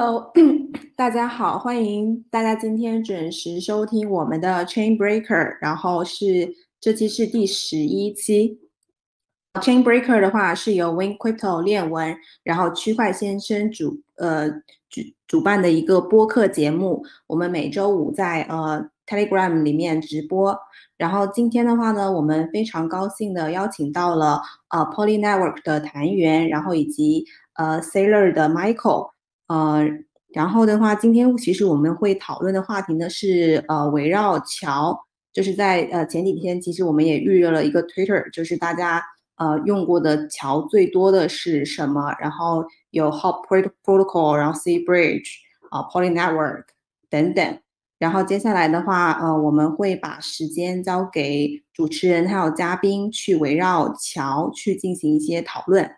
[0.00, 0.32] Hello，
[0.94, 8.60] 大家好，欢迎大家今天准时收听我们的 Chain Breaker，然后是这期是第十一期。
[9.54, 14.48] Chain Breaker 的话是由 Win Crypto 链文，然后区块先生主呃
[14.88, 20.56] 主主办的一个播客节目，我们每周五在呃 Telegram 里面直播。
[20.96, 27.24] 然后今天的话呢，我们非常高兴的邀请到了呃 Poly Network 的谭元，然后以及
[27.54, 29.10] 呃 Sailor 的 Michael。
[29.48, 29.88] 呃，
[30.32, 34.98] 然后的话，今天其实我们会讨论的话题呢是呃围绕桥，
[35.32, 39.02] 就是在呃前几天，其实我们也预约了一个 Twitter，就是大家
[39.36, 42.14] 呃用过的桥最多的是什么？
[42.20, 43.46] 然后有 Hop
[43.82, 45.28] Protocol，然后 Sea Bridge
[45.70, 46.64] 啊、Poly Network
[47.10, 47.58] 等等。
[47.98, 55.90] 然后接下来的话，呃，我们会把时间交给主持人还有嘉宾去围绕桥去进行一些讨论。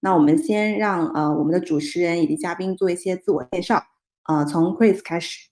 [0.00, 3.84] 那我们先让呃我们的主持人以及嘉宾做一些自我介绍，
[4.28, 5.48] 呃，从 Chris 开始。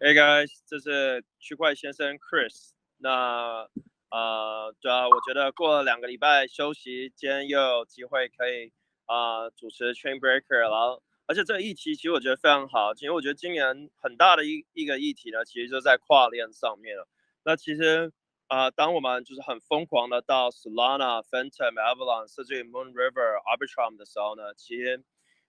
[0.00, 2.70] Hey guys，这是区块先生 Chris。
[2.96, 3.68] 那
[4.10, 8.72] 呃，对啊，我觉得过了两个礼拜休息，今天又有机会可以
[9.04, 17.06] 啊、呃、主持 Chain Breaker，然后而且这个议题其实我觉得非常好，因为我觉得今年很大的一一个议题呢，其实就在跨链上面了。
[17.44, 18.10] 那其实。
[18.48, 25.04] 啊、呃，当我们就是很疯狂的到 Solana、Phantom、Avalanche 甚至于 Moon River、Arbitrum 的时候呢，其实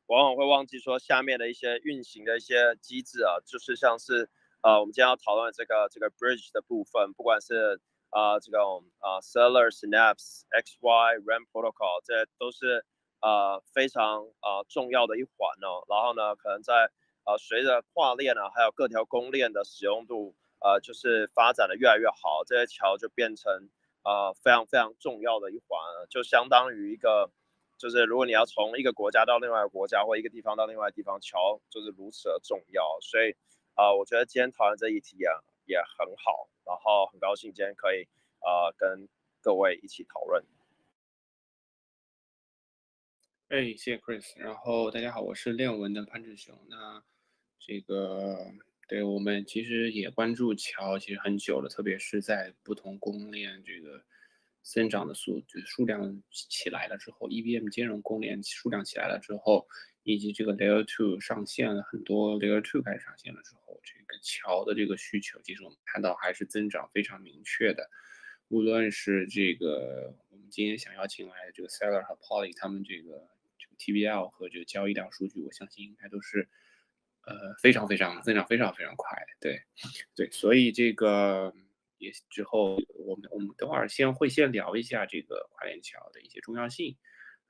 [0.08, 4.30] 往往会忘记说下面的一些运行的一些机制啊，就是像是
[4.64, 12.84] 呃，我们今天要讨论的这个这个 Bridge 的部分，不管是啊、呃、这种啊、呃、Stellar Synapse、XY、RAM Protocol，这都是
[13.22, 15.86] 呃非常啊、呃、重要的一环哦。
[15.88, 16.92] 然后呢，可能在
[17.24, 20.36] 呃随着跨链啊，还有各条公链的使用度。
[20.62, 23.70] 呃，就是发展的越来越好，这些桥就变成
[24.04, 27.32] 呃非常非常重要的一环，就相当于一个，
[27.78, 33.00] 就是如果你要从一个国家到另外一个国家，或一个地方到另外一个地方，桥就是如此的重要。
[33.02, 33.32] 所以
[33.76, 35.32] 啊、呃，我觉得今天讨论这一题啊
[35.66, 38.08] 也很好，然后很高兴今天可以
[38.42, 39.08] 呃跟
[39.42, 40.44] 各位一起讨论。
[43.48, 47.02] 哎，谢谢 Chris，然后大家好，我是练文的潘志雄，那
[47.60, 48.52] 这个。
[48.90, 54.04] 对，我们其实也关注桥，其实很久了，特别是在不同公链这个
[54.64, 59.68] 增长的数，就数量起来了之后，EVM 兼容公链数量起来了之后，
[60.02, 67.88] 以及这个 Layer Two 上线了很多 Layer Two 开始上线了之后，这个桥的这个需求，其实我们看到还是增长非常明确的。
[68.48, 73.30] 无论是这个我们今天想邀请来的这个 Sailor 和 Poly，他们这个
[73.60, 76.50] 这个 TBL 和这个交易量数据，我相信应该都是。
[77.26, 79.62] 呃，非常非常增长非常非常快，对，
[80.16, 81.54] 对，所以这个
[82.00, 86.98] 也之后我们我们等会儿先会先聊一下这个跨链桥的一些重要性，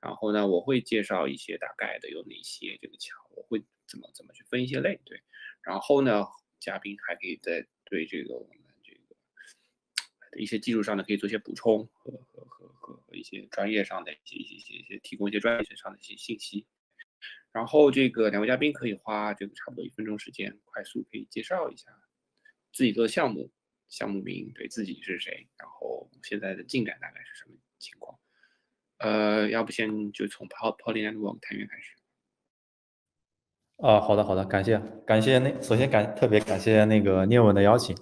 [0.00, 5.22] 然后呢，我会介绍一些大概的有哪些这个桥，我会怎么怎么去分一些类，对，
[5.62, 6.26] 然后呢，
[6.58, 9.14] 嘉宾还可以再对这个我们这个
[10.32, 16.66] 的一些技术上的可以做一些补充和和和和一些专业上的一些一些一些一些提供一些专业学上的一些信息。
[17.52, 21.90] 然后这个两位嘉宾可以花这个差不多一分钟时间，快速可以介绍一下
[22.72, 23.50] 自己做的项目、
[23.88, 28.16] 项目名，对自己是谁，然后现在的进展大概是什么情况。
[28.98, 31.96] 呃，要不先就从 Poly Network 谭元开始。
[33.78, 37.96] 啊、好的好的，感谢感谢那首先感特别感谢那个聂文的邀请，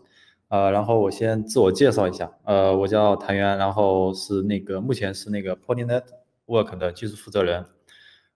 [0.49, 7.65] 呃，然后我先自我介绍一下，呃，我叫谭元，然后是那个目前是那个 Poly Network 的技术负责人。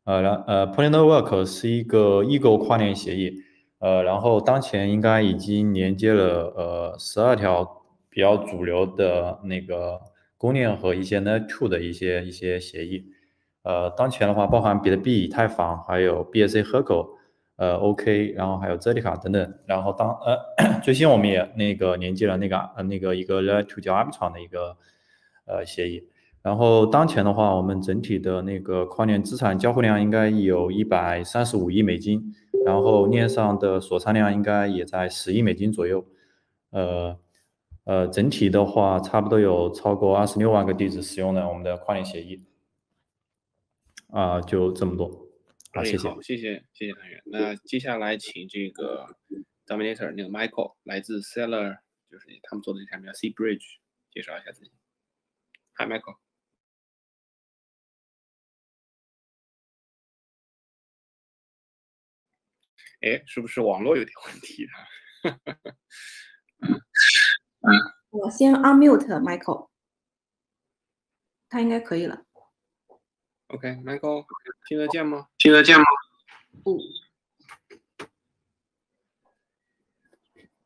[0.05, 3.37] 呃，然呃，Poly Network 是一个异构跨链协议，
[3.79, 10.01] 呃，然后当前应该已经连接了呃十二条比较主流的那个
[10.37, 13.05] 公链和一些 Net Two 的一些一些协议，
[13.63, 17.11] 呃，当前的话包含比特币、以太坊，还有 BSC Hugo，
[17.55, 24.77] 呃，OK，然后还有 Zerica 等等，然后当呃 最新我们也那个连接了那个呃那个一个 Layer Two 叫 Arbitrum 的一个
[25.47, 26.09] 呃协议。
[26.43, 32.35] 然后当前的话，我们整体的那个跨链资产交互量应该有一百三十五亿美金，
[32.67, 36.05] 然后链上的锁仓量应该也在十亿美金左右，
[36.71, 37.17] 呃
[37.85, 42.45] 呃，整体的话差不多有超过二十六万个地址使用了我们的跨链协议，
[44.09, 45.09] 啊、呃，就这么多，
[45.73, 47.23] 好，谢谢，好，谢谢，谢谢谭元。
[47.27, 49.07] 那接下来请这个
[49.65, 51.79] Dominator 那个 Michael 来自 Seller，
[52.11, 53.79] 就是他们做的这产品叫 Sea Bridge，
[54.13, 54.73] 介绍一下自己。
[55.75, 56.17] Hi Michael。
[63.03, 64.77] 哎，是不是网络有点问题啊？
[66.65, 66.81] 嗯
[67.61, 67.71] 嗯，
[68.11, 69.69] 我先 unmute Michael，
[71.49, 72.25] 他应该可以了。
[73.49, 74.25] OK，Michael，
[74.69, 75.29] 听得见吗？
[75.39, 75.85] 听得见吗？
[76.65, 76.79] 不。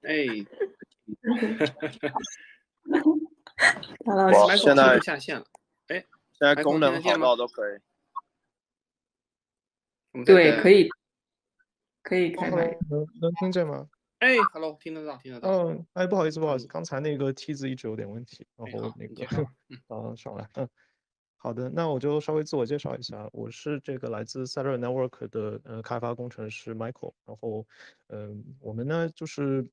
[0.03, 0.27] 哎，
[4.07, 5.45] 哇，现在下线了。
[5.89, 7.81] 哎，现在功能好不好都可以。
[10.25, 10.89] 对，可以，
[12.07, 12.79] 可以开麦。
[12.89, 13.89] 能能听见吗？
[14.21, 15.49] 哎，Hello，听得到，听得到。
[15.51, 19.25] 嗯，哎，不好意思，不好意思，刚才那个梯子一直有点问题，然后那个
[19.89, 20.69] 啊 上来，嗯。
[21.39, 27.67] 好的，那我就稍微自我介绍一下，我是这个来自 Stellar Network 的呃开发工程师 Michael，然后
[28.07, 29.69] 嗯、呃，我们呢就是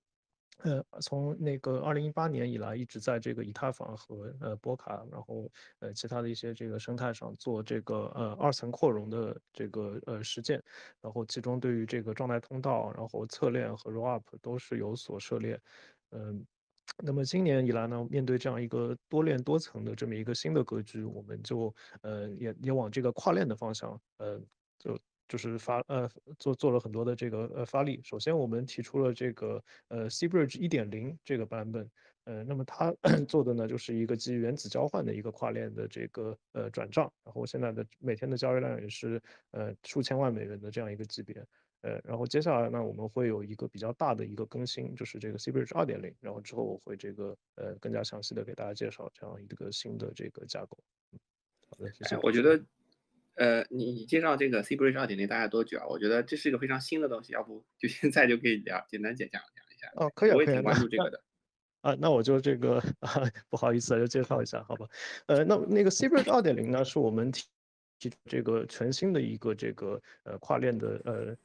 [0.60, 10.62] 呃从那个二零一八年以来一直在这个以太坊和呃波卡，然后呃其他的一些这个生态上做这个呃二层扩容的这个呃实践，
[11.02, 15.60] 然后其中对于这个状态通道，然后侧链和 Rollup 都是有所涉猎，
[16.12, 16.46] 嗯、
[17.04, 24.40] 那么今年以来呢，面对这样一个多链多层的这么一个新的格局，我们就呃也也往这个跨链的方向，呃
[24.78, 24.98] 就
[25.34, 26.08] 就是发呃
[26.38, 28.00] 做做了很多的这个呃发力。
[28.04, 31.90] 首先我们提出了这个呃 C Bridge 一点零这个版本，
[32.26, 32.94] 呃那么它
[33.28, 39.20] 做的呢就是一个基于原子交换的一个跨链的这个呃转账，然后现在的每天的交易量也是
[39.50, 41.44] 呃数千万美元的这样一个级别。
[41.82, 50.78] 呃，然后接下来呢，我们会有一个比较大的一个更新，就是这个 C Bridge 二点零，然后之后我会这个呃更加详细的给大家介绍这样一个新的这个架构。
[51.72, 52.16] 好的，谢谢。
[52.22, 52.64] 我觉得，
[53.36, 55.86] 呃，你你介绍这个 C Bridge 二点零大概多久啊？
[55.88, 59.88] 我觉得这是一个非常新的东西，要不就现在就可以聊，简单简讲讲一下。
[59.96, 61.22] 哦，可以，我也挺关注这个的。
[61.82, 63.10] 啊，那我就这个啊，
[63.50, 64.88] 不好意思，就介绍一下，好吧？
[65.28, 67.44] 呃，那那个 C Bridge 二点零呢，是我们提
[68.00, 71.38] 提这个全新的一个这个呃跨链的呃。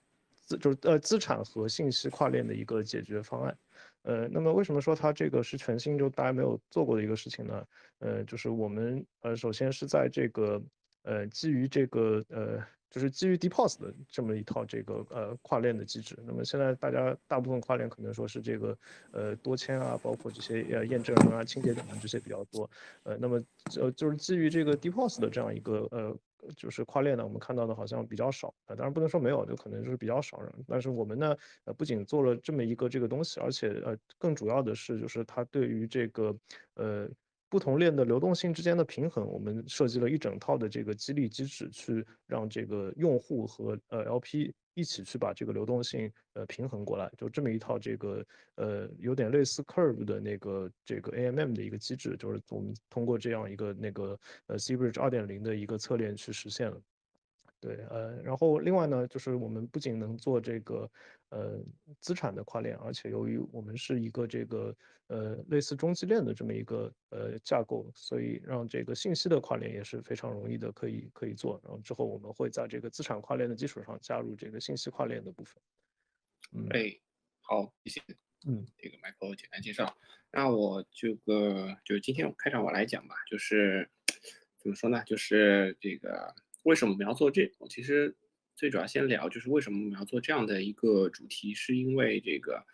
[0.48, 3.58] 资就是呃资产和信息跨链的一个解决方案，
[4.00, 7.66] 呃，那么为什么说它这个是全新，就大家没有做过的一个事情呢？
[7.98, 10.58] 呃，就是我们呃首先是在这个
[11.02, 16.18] 呃基于这个呃就是基于 DPoS 的这么一套这个呃跨链的机制。
[16.26, 18.78] 那么现在大家大部分跨链可能说是这个
[19.12, 22.68] 呃多签啊，包括这些呃验证啊、清洁等等这些比较多。
[23.02, 23.42] 呃，那么
[23.76, 26.16] 呃就是基于这个 DPoS 的这样一个呃。
[26.56, 30.50] 就是跨链呢，我们看到的好像比较少啊，当然不能说没有，就可能就是比较少人。
[30.68, 36.34] 但是我们呢，呃，不仅做了这么一个这个东西，而且呃，更主要的是，就是它对于这个
[36.74, 37.08] 呃
[37.48, 44.52] 不同链的流动性之间的平衡，我们设计了一整套的这个激励机制，去让这个用户和呃 LP。
[44.74, 48.24] 一起去把这个流动性呃平衡过来，就这么一套这个
[48.54, 54.16] 呃有点类似 Curve 的那个这个 AMM 的一个机制，就是我们通过这样一个那个
[54.46, 56.80] 呃 C Bridge 二点零的一个侧链去实现了。
[57.58, 60.88] 对，呃，然后另外呢，就是我们不仅能做这个
[61.30, 61.60] 呃
[62.00, 64.76] 资产的跨链，而且由于我们是一个这个
[65.08, 71.60] 呃类似中继链的这么一个呃架构，所以让这个信息的跨链也是非常容易的，可以可以做。
[71.64, 75.62] 然后之后我们会在这个资产跨链的基础上加入这个信息跨链的部分。
[76.52, 76.98] 嗯，哎，
[77.40, 78.02] 好，谢谢。
[78.46, 79.96] 嗯，这个 Michael 简单介绍。
[80.30, 83.90] 那我这个就今天开场我来讲吧，就是
[84.58, 85.02] 怎么说呢？
[85.04, 86.34] 就是这个。
[86.64, 87.66] 为什么我们要做这个？
[87.68, 88.14] 其实
[88.58, 92.66] 最主要先聊，就是为什么我们要做这样的一个主题，是因为这个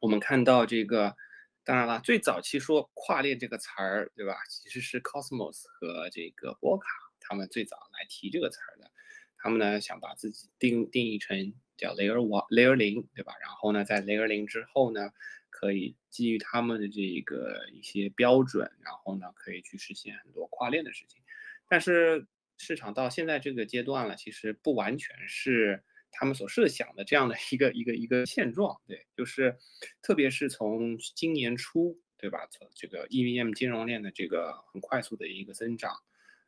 [0.00, 1.16] 我们看到这个，
[1.62, 4.34] 当然了，最早期说跨链这个词儿，对吧？
[4.48, 6.88] 其实是 Cosmos 和这个波卡
[7.20, 8.90] 他们最早来提这个词儿的。
[9.36, 13.34] 他们呢想把自己定定义成叫 Layer One、Layer 零，对吧？
[13.40, 15.12] 然后呢，在 Layer 零之后呢，
[15.50, 21.22] 可以基于他们的这个一些标准，然后呢，可以去实现很多跨链的事情，
[21.68, 22.26] 但是。
[22.62, 29.56] 市场到现在这个阶段了，其实不完全是他们所设想的这样的一个一个一个现状，对，就是
[30.02, 32.46] 特别是从今年初，对吧？
[32.50, 35.90] 从这个 EVM 金融链的这个很快速的一个增长，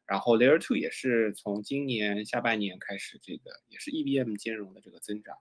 [0.04, 5.34] 然后 Layer Two 也是从今年下半年开始，这个也是 EVM 金融的这个增长，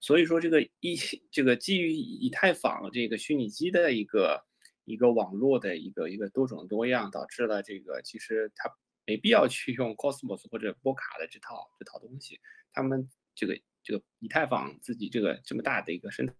[0.00, 0.96] 所以说这个一
[1.30, 4.44] 这个基于以太坊这个虚拟机的一个
[4.84, 8.68] 一个网络的一个一个多种多样，导致了这个其实它。
[9.06, 12.40] 没必要去用 Cosmos 或者波卡的这套这套东西，
[12.72, 16.34] 他们这个这个以太坊自己这个这么大的一个生态，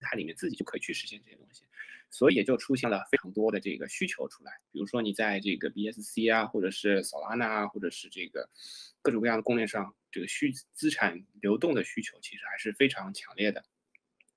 [0.00, 1.64] 它里面自己就可以去实现这些东西，
[2.10, 4.52] 所以也就出现了非常多的这个需求出来。
[4.72, 8.50] 比如说你在这个 BSC 啊，或者是 Solana 啊，或者是这个
[9.00, 13.64] 各种各样的公链上，这个需资产流动的需求其实还是非常强烈的。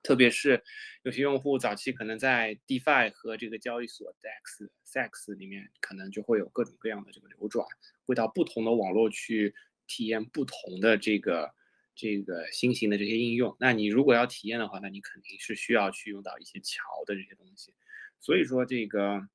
[0.02, 0.62] 特别是
[1.02, 7.66] 有些用户早期可能在 DeFi 和这个交易所 DEX、SEX 里面，可能就会有各种各样的这个流转，
[8.06, 9.54] 会到不同的网络去
[9.86, 11.52] 体验不同的这个
[11.94, 13.56] 这个新型的这些应用。
[13.58, 17.74] 那你如果要体验的话，那你肯定是需要去用到一些桥的这些东西。
[18.20, 19.28] 所以说，这个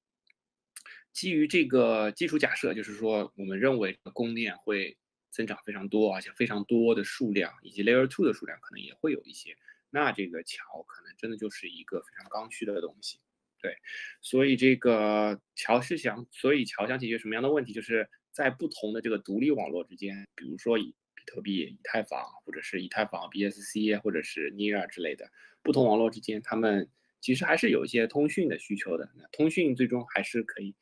[1.12, 4.98] 基于这个基础假设，就是说我们认为公链会
[5.30, 9.56] 增长非常多，而且非常多的数量，以及 Layer Two 的数量可能也会有一些，
[9.94, 13.20] 那这个桥可能真的就是一个非常刚需的东西。
[13.62, 13.78] 对，
[14.22, 17.72] 所以这个桥是想，所以桥想解决什么样的问题？
[17.72, 25.30] 就是在不同的这个独立网络之间，比如说以比特币、以太坊，或者是以太坊 BSC，或者是 Near 之类的
[25.62, 26.90] 不同网络之间，他们
[27.22, 29.10] 其实还是有一些通讯的需求的。
[29.16, 30.76] 那通讯最终还是可以，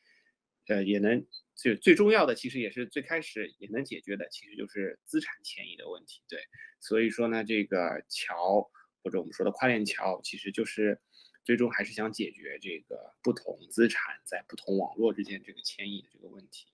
[0.68, 6.24] 呃，也能最最重要的，其实也是最开始也能解决的，其实就是资产迁移的问题。
[6.28, 6.40] 对，
[6.80, 8.72] 所以说呢，这个桥
[9.04, 11.00] 或者我们说的跨链桥，其实就是。
[11.44, 16.68] 最终还是想解决这个不同资产在不同网络之间这个迁移的这个问题，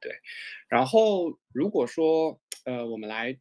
[0.00, 0.12] 对。
[0.68, 3.36] 然后如果说呃我们来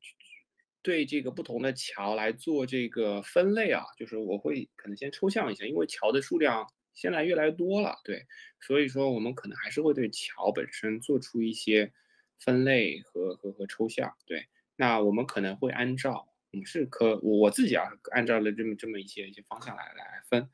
[0.82, 6.66] 对这个不同的桥来做这个分类啊，就是我会可能先抽象一下，因为桥的数量
[6.96, 8.26] 现在越来越多了，对。
[8.62, 11.94] 所以说我们可能还是会对桥本身做出一些
[12.40, 14.48] 分类和和和抽象，对。
[14.76, 16.31] 那我们可能会按照。
[16.54, 20.50] 嗯，是可我自己啊，按照了这么这么一些一些方向来来分，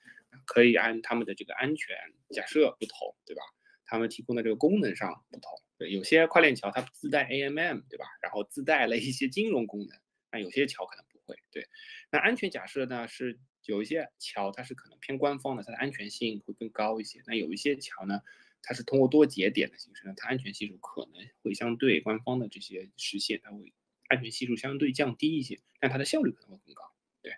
[0.45, 1.95] 可以按他们的这个安全
[2.29, 3.41] 假设不同，对吧？
[3.85, 8.05] 他们提供的这个功能上不同，对，有些跨链桥它自带 AMM，对吧？
[8.21, 9.97] 然后自带了一些金融功能，
[10.31, 11.67] 那有些桥可能不会，对。
[12.11, 17.23] 那安全假设呢，是有一些桥它是可能偏官方的，它的安全性会更高一些。
[17.25, 18.21] 那有一些桥呢，
[18.61, 23.73] 它是通过多节点的形式呢，它安全系数可能会相对官方的这些实现，它会。
[24.07, 26.83] 安全系数相对降低一些，但它的效率可能会更高。
[27.21, 27.33] 对，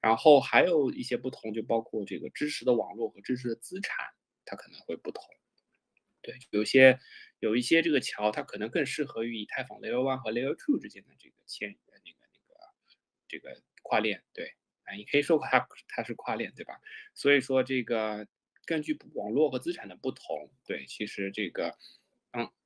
[0.00, 4.06] 然后还有一些不同，就包括这个支持的网络和支持的资产，
[4.44, 5.22] 它可能会不同。
[6.20, 6.98] 对，有些
[7.38, 12.60] 有一些这个桥，它可能更适合于以太坊 Layer One 和 Layer Two 之间的这个迁那个那个
[13.26, 14.22] 这个跨链。
[14.34, 16.74] 对，啊，你可以说它它是跨链，对吧？
[17.14, 18.26] 所以说这个
[18.66, 21.78] 根据网络和资产的不同，对，其实这个。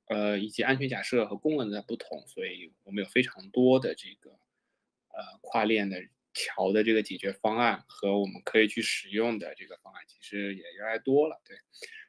[0.07, 5.97] 呃，以及安全假设和功能的不同，所以我们有非常多的这个呃跨链的
[6.33, 11.41] 桥的这个解决方案和我们可以去使用的这个方案，其实也越来越多了。
[11.43, 11.57] 对，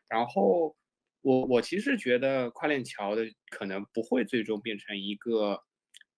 [0.08, 0.76] 然后
[1.22, 5.62] 我我其实觉得跨链桥的可能不会最终变成一个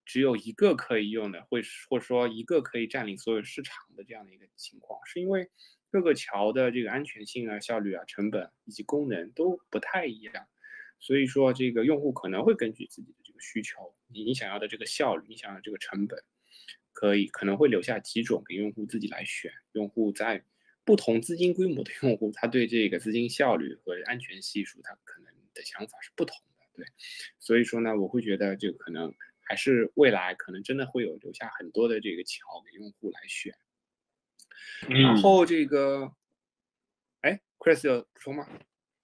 [0.05, 5.49] 只有一个可以用的，会或者说一个可以占领所有市场的这样的一个情况，是因为
[5.91, 10.47] 各个桥的这个安全性啊、效率啊、成本以及功能都不太一样。
[10.99, 16.21] 所以说，这个用户可能会根据自己的这个需求，你你想要的这个效率，你想要的这个成本，
[16.93, 19.51] 可以可能会留下几种给用户自己来选。
[19.71, 20.43] 用户在
[20.83, 26.65] 不同资金规模的用户，他对这个资金效率和安全系数，他可能的想法是不同的。
[26.75, 26.85] 对，
[27.39, 33.55] 所以说呢，我会觉得这个可能还是未来可能真的会有留下很多的这个桥给用户来选。
[34.87, 36.11] 然后这个，
[37.21, 38.47] 哎，Chris 有补充吗？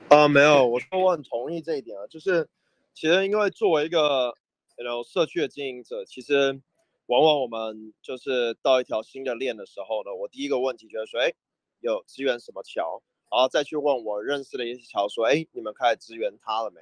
[0.10, 2.48] 啊，没有，我说我很同意这一点啊，就是
[2.94, 4.34] 其实因为作为一个
[4.78, 6.62] 然后社区的经营者，其实
[7.08, 11.34] 往往我们就是到一条新的链的时候呢，我第一个问题就是说，哎，
[11.80, 16.82] 有支援什么桥，然后再去问我认识的一些桥，说，哎，你们开始支援它了没？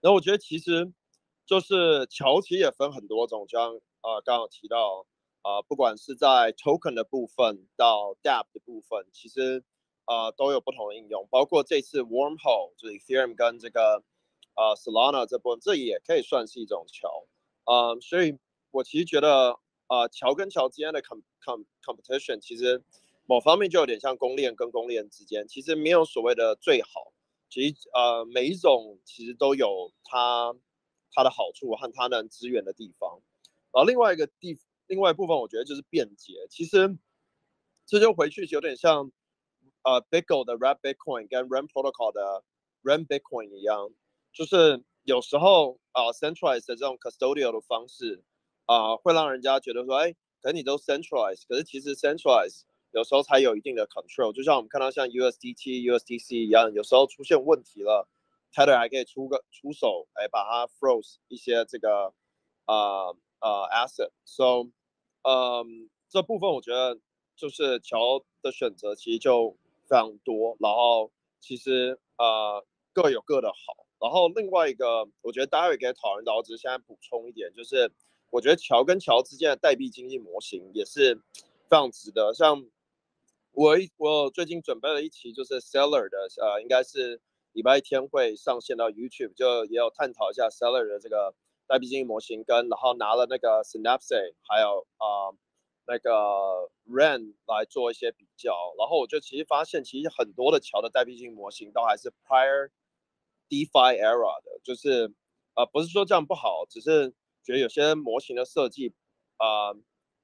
[0.00, 0.92] 然后我觉得其实
[1.44, 5.04] 就是桥其实也分很多种，就像啊刚刚提到
[5.42, 9.64] 啊，不管是在 token 的部分到 dApp 的部分，其实。
[10.12, 14.02] 啊、都有不同的应用，包括这次 Wormhole 就是 Ethereum 跟这个
[14.54, 17.26] 呃 Solana 这部分，这也可以算是一种桥。
[17.64, 18.36] 呃，所以
[18.70, 22.82] 我其实觉得，呃，桥跟桥之间的 com com competition 其实
[23.26, 27.12] 某方面就有点像公链跟公链之间，其实没有所谓的最好，
[27.48, 30.54] 其实呃每一种其实都有它
[31.12, 33.20] 它的好处和它能支援的地方。
[33.72, 36.98] 然后另外一个地另外一部分，我觉得就是便捷，其实
[37.86, 39.10] 这就回去就有点像。
[39.84, 42.44] 呃、uh,，BitGo 的 rap Bitcoin 跟 Ren Protocol 的
[42.84, 43.90] Ren Bitcoin 一样，
[44.32, 48.22] 就是有时候啊、，Centralized 的这种 custodial 的方式
[48.66, 52.62] 啊会让人家觉得说，哎，可能你都 centralized，可是其实 centralized
[52.92, 54.32] 有时候才有一定的 control。
[54.32, 58.08] 就像我们看到像 USDT、USDC 一样，有时候出现问题了
[58.52, 62.14] ，Tether 还可以出个出手，哎，把它 froze 一些这个
[62.66, 63.10] 啊
[63.40, 64.10] 啊、asset。
[64.24, 64.70] So，
[65.22, 67.00] 嗯，这部分我觉得
[67.34, 69.56] 就是桥的选择其实就。
[69.92, 77.92] 非常多，然后其实呃各有各的好，然后另外一个我觉得大家也可以讨论到，只是现在补充一点，就是
[78.30, 81.14] 我觉得桥跟桥之间的代币经济模型也是
[81.68, 82.32] 非常值得。
[82.32, 82.64] 像
[83.50, 87.20] 我一我最近准备了一期就是 Seller 的，呃应该是
[87.52, 91.34] 礼拜天会上线到 YouTube，就也有探讨一下 Seller 的这个
[91.66, 95.06] 代币经济模型，跟然后拿了那个 Synapse 还有啊。
[95.06, 95.34] 呃
[95.86, 96.10] 那个
[96.88, 102.70] Ren 来做一些比较，然后我就其实发现，其实很多的桥的代币经济模型都还是 prior
[103.48, 105.12] DeFi era 的，就是
[105.54, 107.12] 呃不是说这样不好，只是
[107.42, 108.94] 觉得有些模型的设计，
[109.36, 109.76] 啊、呃、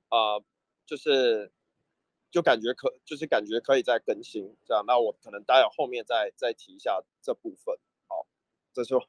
[0.08, 0.44] 啊、呃，
[0.86, 1.52] 就是
[2.30, 4.84] 就感觉可就是感觉可以再更新这样。
[4.86, 7.76] 那我可能待会后面再再提一下这部分。
[8.06, 8.26] 好，
[8.72, 9.02] 这就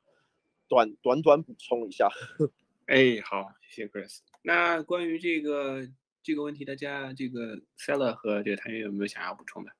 [0.67, 2.09] 短短短补充一下。
[2.87, 4.19] 哎，好，谢谢 Chris。
[4.41, 5.87] 那关于这个
[6.21, 9.71] 这个问题，大家这个 Seller 和这个谭元有没有想要补充的？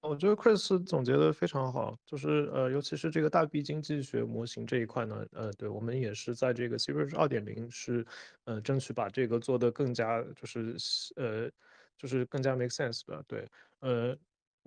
[0.00, 8.06] 我觉得 Chris 总结的非常好，就是呃，尤其是这个大币经济学模型这一块呢，呃，对我们也是在这个 CBridge 二点零是
[8.44, 10.76] 呃争取把这个做得更加就是
[11.16, 11.50] 呃
[11.96, 13.48] 就是更加 make sense 的，对，
[13.80, 14.16] 呃。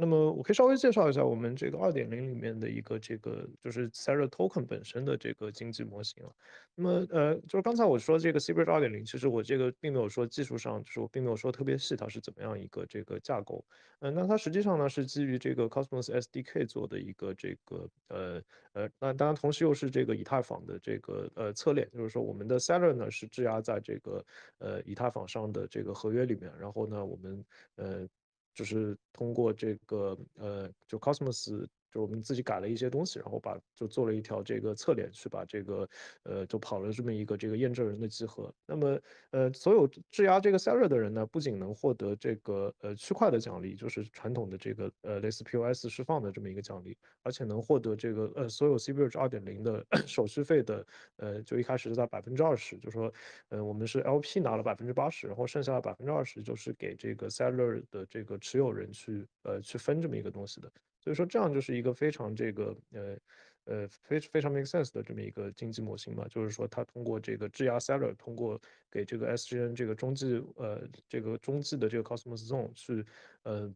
[0.02, 6.32] 那么我可以稍微介绍一下我们这个二点零里面的一个这个就是 Celery Token 本身的这个经济模型啊。
[6.74, 13.64] 那么呃，就是刚才我说这个 CBridge 二点零，其实我这个并没有说技术上，就是我并没有说特别细它是怎么样一个这个架构。
[14.00, 18.42] 嗯、那它实际上呢是基于这个 Cosmos SDK 做的一个这个呃
[18.74, 24.26] 呃，那当然同时又是这个以太坊的这个呃侧链，就是说我们的 Celery 呢是质押在这个
[24.58, 28.08] 呃以太坊上的这个合约里面，然后呢我们呃。
[28.54, 31.68] 就是通过这个呃，就 Cosmos。
[31.92, 35.88] 就我们自己改了一些东西，然后把就做了一条这个侧链，去把这个
[36.24, 38.54] 呃，就跑了这么一个这个验证人的集合。
[38.66, 39.00] 那么
[39.32, 50.86] 呃，所有质押这个 seller 的人呢，不仅能获得这个呃区块的奖励，就是传统的这个呃类似 POS 释放的这么一个奖励，而且能获得这个呃所有 CBridge 二点零的 手续费的
[51.18, 53.12] 呃，就一开始是在百分之二十，就说
[53.50, 60.72] 呃我们是 LP 拿了百分之八十，然后剩下的百分之二十就是给这个 seller 的这个持有人去呃去分这么一个东西的。
[61.02, 63.18] 所以说，这样就是一个非常这个呃
[63.66, 73.06] 呃非非常 make sense 的这么一个经济模型嘛，就是说，它通过这个质押 seller，通过给这个 SGN 这个中继呃这个中继的这个 Cosmos Zone 去
[73.44, 73.74] 呃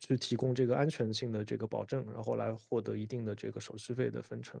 [0.00, 4.60] 去提供这个安全性的这个保证，然后来获得一定的这个手续费的分成。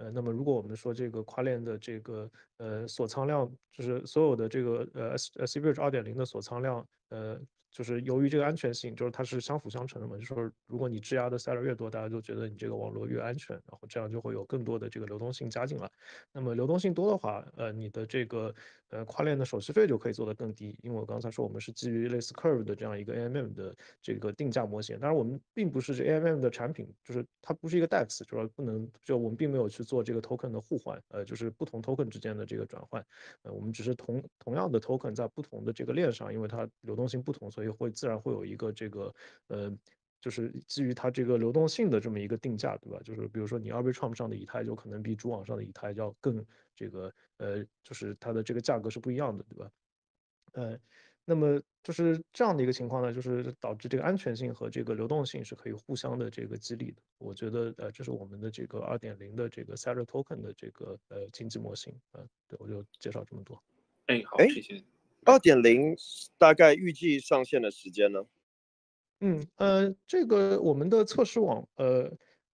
[0.00, 7.40] 呃，那么如果我们说这个跨链的这个呃锁仓量，就是所有的这个呃 CBridge 二点零的锁仓量，呃。
[7.72, 10.16] 就是由于这个安全性，就是它是相辅相成的嘛。
[10.16, 15.88] 就是说，如果你质押的 Celery 越多，大家就觉得你这个网络越安全，然后这样就会有更多的这个流动性加进来。
[16.32, 18.52] 那么流动性多的话，呃，你的这个
[18.88, 20.76] 呃跨链的手续费就可以做得更低。
[20.82, 33.02] 因为我刚才说我们是基于类似 Curve 的这样一个 AMM 的这个定价模型，当然我们并不是这 AMM 的产品，就是它不是一个 DEX，就是不能就我们并没有去做这个 token 的互换，呃，就是不同 token 之间的这个转换，
[33.42, 38.44] 呃，我们只是同同样的 token 在不同的这个链上，因为它流动性不同，所以会自然会有。
[38.50, 39.14] 一个这个
[39.46, 39.70] 呃，
[40.20, 42.98] 就是基于它这个流动性的这么一个定价，对吧？
[43.04, 49.70] 就是比如说你 Arbitrum 上的以太，就可能比主网上的以太要更这个呃，就是它的这个价格是不一样的，对吧？
[50.52, 50.76] 呃，
[51.30, 57.00] 那么就是这样的一个情况呢，就是导致这个安全性和这个流动性是可以互相的这个激励的。
[57.18, 62.26] 我觉得呃，这是我们的这个二点零的这个 s a r a Token 的这个呃经济模型啊、呃。
[62.48, 63.62] 对，我就介绍这么多。
[64.06, 64.82] 哎，好，谢谢。
[65.24, 65.94] 二点零
[66.36, 68.24] 大概预计上线的时间呢？
[69.20, 72.10] 嗯呃，这个我们的测试网呃，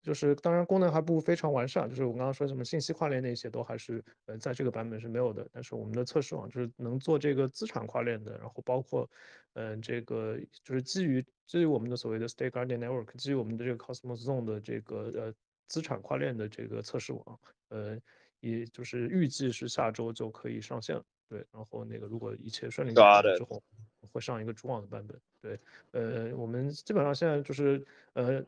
[0.05, 5.49] 就是当然功能还不非常完善，就是我刚刚说什么信息跨链那些都还是呃在这个版本是没有的。
[5.51, 9.09] 但是我们的测试网就是能做这个资产跨链的，然后包括
[9.55, 15.35] 嗯、呃、这个就是基于基于我们的所谓的 State Guardian Network，基于我们的这个 Cosmos Zone 的这个呃
[15.69, 17.41] 资产跨链的这个测试网，
[17.71, 17.99] 呃，
[18.41, 21.03] 也就是预计是下周就可以上线了。
[21.31, 23.01] 对，然后那个如果一切顺利之
[23.49, 23.63] 后，
[24.13, 25.19] 会上一个主网的版本。
[25.41, 25.59] 对，
[25.93, 28.45] 呃，我们基本上现在就是呃。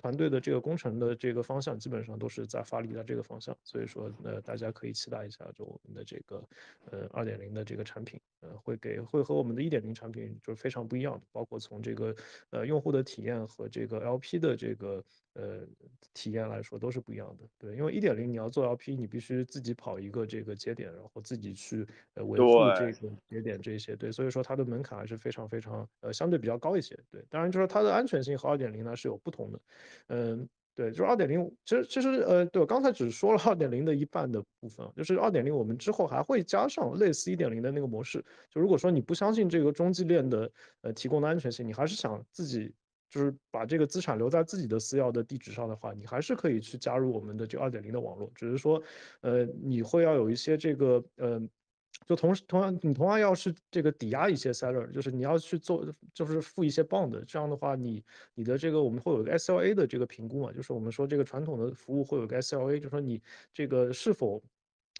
[0.00, 6.42] 团队的这个工程的这个方向基本上都是在发力在这个方向，所以说呃大家可以期待一下，就我们的这个
[6.90, 12.14] 呃二点零的这个产品，呃会给会和我们的一点零产品就是非常不一样的，包括从这个
[12.50, 15.66] 呃用户的体验和这个 LP 的这个呃
[16.14, 17.44] 体验来说都是不一样的。
[17.58, 26.98] 对，因为一点零你要做 LP，你必须自己跑一个这个节点，然后自己去呃维护这个节点这些，对，所以说它的门槛还是非常非常呃相对比较高一些。
[27.10, 29.60] 对，当然就是它的安全性和二点零呢是有不同的。
[30.08, 30.48] 嗯，
[30.80, 38.24] 对，就是二点零，其实其实呃，对，我刚才只说了二点零的一半的部分，就是二点零我们之后还会加上类似一点零的那个模式。
[38.48, 42.72] 就如果说你不相信这个中继链的呃提供的安全性，你还是想自己
[43.10, 48.82] 就是把这个资产留在自己的私钥的地址上的话，你还是可以去加入我们的这二点零的网络，只是说
[49.20, 51.42] 呃你会要有一些这个呃。
[52.06, 63.22] 就同时，同样，你同样要是这个抵押一些 seller，就是你要去做，就是付一些 bond，这样的话你，你的这个我们会有一个 SLA 的这个评估嘛，就是我们说这个传统的服务会有个 SLA，就说你
[63.52, 64.42] 这个是否，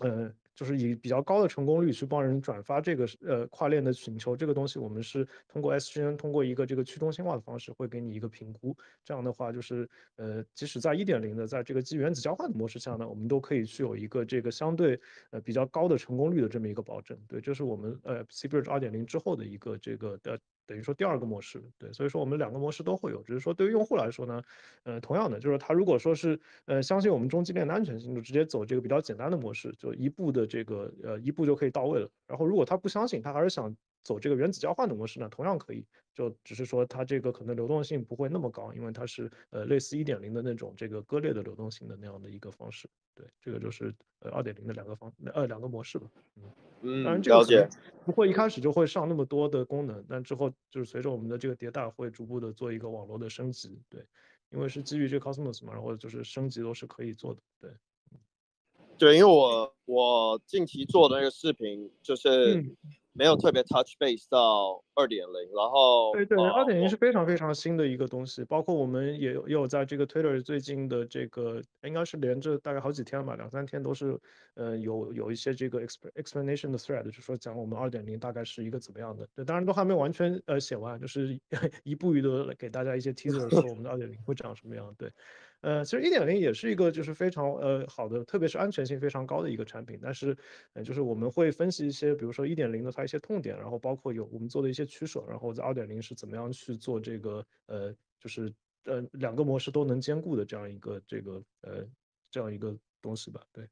[0.00, 0.32] 呃。
[0.60, 8.76] 就是以比较高的成功率去帮人转发这个呃跨链的请求，这个东西我们是通过 SGN 通过一个这个去中心化的方式会给你一个评估。
[9.02, 17.18] 这样的话就是呃即使在一点零的在这个基于原子交换的模式下呢，我们都可以去有一个这个相对呃比较高的成功率的这么一个保证。
[17.26, 20.38] 对，这是我们呃 cBridge 二点零之后的一个这个的。
[20.70, 24.40] 等于说第二个模式，对，所以说我们两个模式都会有，只是说对于用户来说呢，
[24.84, 32.08] 呃，同样的就是他如果说是呃相信我们中继链的安全性，就直接走这个比较简单的模式，就一步的这个呃一步就可以到位了。
[32.28, 35.84] 然后如果他不相信，他还是想走这个原子交换的模式呢，同样可以，
[36.14, 42.88] 就只是说它这个可能流动性不会那么高，因为它是呃类似一点零的那种这个割裂的流动性的那样的一个方式。
[43.14, 46.06] 对，这个就是呃二点零的两个方呃两个模式吧。
[46.36, 46.42] 嗯。
[46.82, 47.68] 嗯，当然这个
[48.06, 54.02] 不会一开始就会上那么多的功能，但之后就是随着我们的这个迭代，会逐步的做一个网络的升级，对，
[54.50, 57.70] 因为是基于这个 Cosmos 嘛，然后就是升级都是可以做的，对。
[58.96, 62.64] 对，因为我我近期做的那个视频就是。
[63.12, 74.16] 嗯没有特别 touch base 到二点零，然后对对，二点零是非常非常新的一个东西，包括我们也有也有在这个 Twitter 最近的这个应该是连着大概好几天吧，两三天都是
[74.54, 81.38] 呃有有一些这个 explanation 的 thread，就是说讲我们二点零大概是一个怎么样的，对，当然都还没完全呃写完，就是
[81.82, 85.10] 一步一步的给大家一些 teaser 说我们的二点零会长什么样，对。
[85.62, 89.98] 呃，其实一点零也是一个就是非常呃好的，特别是安全性非常高的一个产品。
[90.02, 90.34] 但是，
[90.72, 98.50] 呃，就是我们会分析一些，比如说一点零的它一些痛点，然后包括有我们做的一些取舍，然后在二点零是怎么样去做这个呃，就是
[98.84, 101.86] 呃两个模式都能兼顾的这样一个这个呃
[102.30, 103.42] 这样一个东西吧。
[103.52, 103.64] 对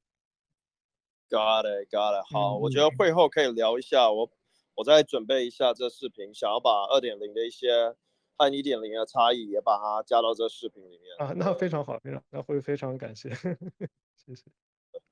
[1.31, 2.25] ，Got it, got it。
[2.31, 4.31] 好，嗯，我觉得会后可以聊一下，我
[4.75, 7.97] 我再准备一下这视频，想要把二点零的一些。
[8.39, 14.45] 和一点零的差异也把它加到这视频里面啊，那非常好，非常那会非常感谢，谢谢，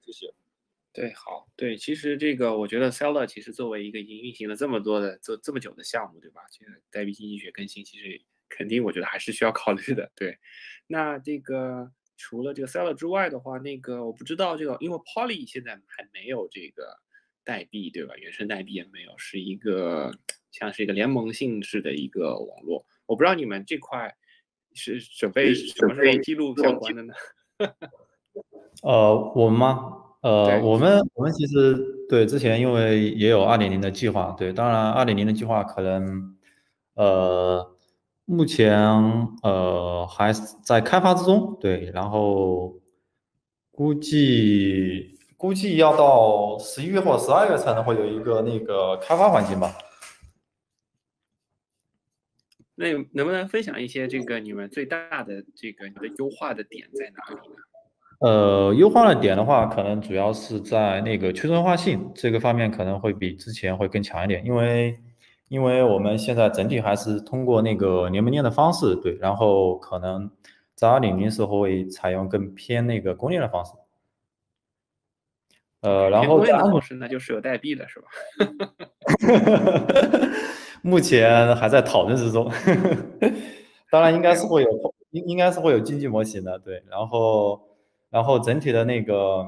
[0.00, 0.32] 谢谢。
[0.92, 6.42] 对，好，对，其实这个我觉得 Seller 其实作为一个已经运行了这么多的做这么久的项目，对吧？
[6.50, 10.10] 这个代币经济学更新，其实肯定我觉得还是需要考虑的。
[10.14, 10.38] 对，
[10.86, 16.96] 那这个除了这个 Seller 之外的话，那个我不知道这个，因为 Poly 现在还没有这个
[17.44, 18.16] 代币，对吧？
[18.16, 20.10] 原生代币也没有，是一个
[20.50, 22.86] 像是一个联盟性质的一个网络。
[23.06, 24.14] 我不知道你们这块
[24.74, 27.14] 是准备什么时候记录相关的呢？
[28.82, 29.92] 呃，我们吗？
[30.20, 31.76] 呃，我们我们其实
[32.08, 36.36] 对之前因为也有二点零的计划，对，当然二点零的计划可能
[36.94, 37.74] 呃
[38.24, 38.76] 目前
[39.42, 40.32] 呃还
[40.64, 42.74] 在开发之中，对，然后
[43.70, 49.72] 估计估计要到十一月或者十二月才能会有一个那个开发环境吧。
[52.76, 57.56] 那能不能分享一些这个你们最大的这个你的优化的点在哪里呢？
[58.20, 64.98] 呃，优化的点的话，可能主要是在那个去中心化性这个方面，可能会比之前会更强一点，因为
[65.48, 70.30] 因为我们现在整体还是通过那个联盟链的方式，对，然后可能
[70.74, 73.72] 在二点零时候会采用更偏那个公链的方式。
[75.82, 78.06] 呃，然后公链的方式那就是有代币的是吧？
[80.86, 82.48] 目前还在讨论之中，
[83.90, 84.70] 当然应该是会有，
[85.10, 87.60] 应应该是会有经济模型的，对，然后
[88.08, 89.44] 然后整体的那个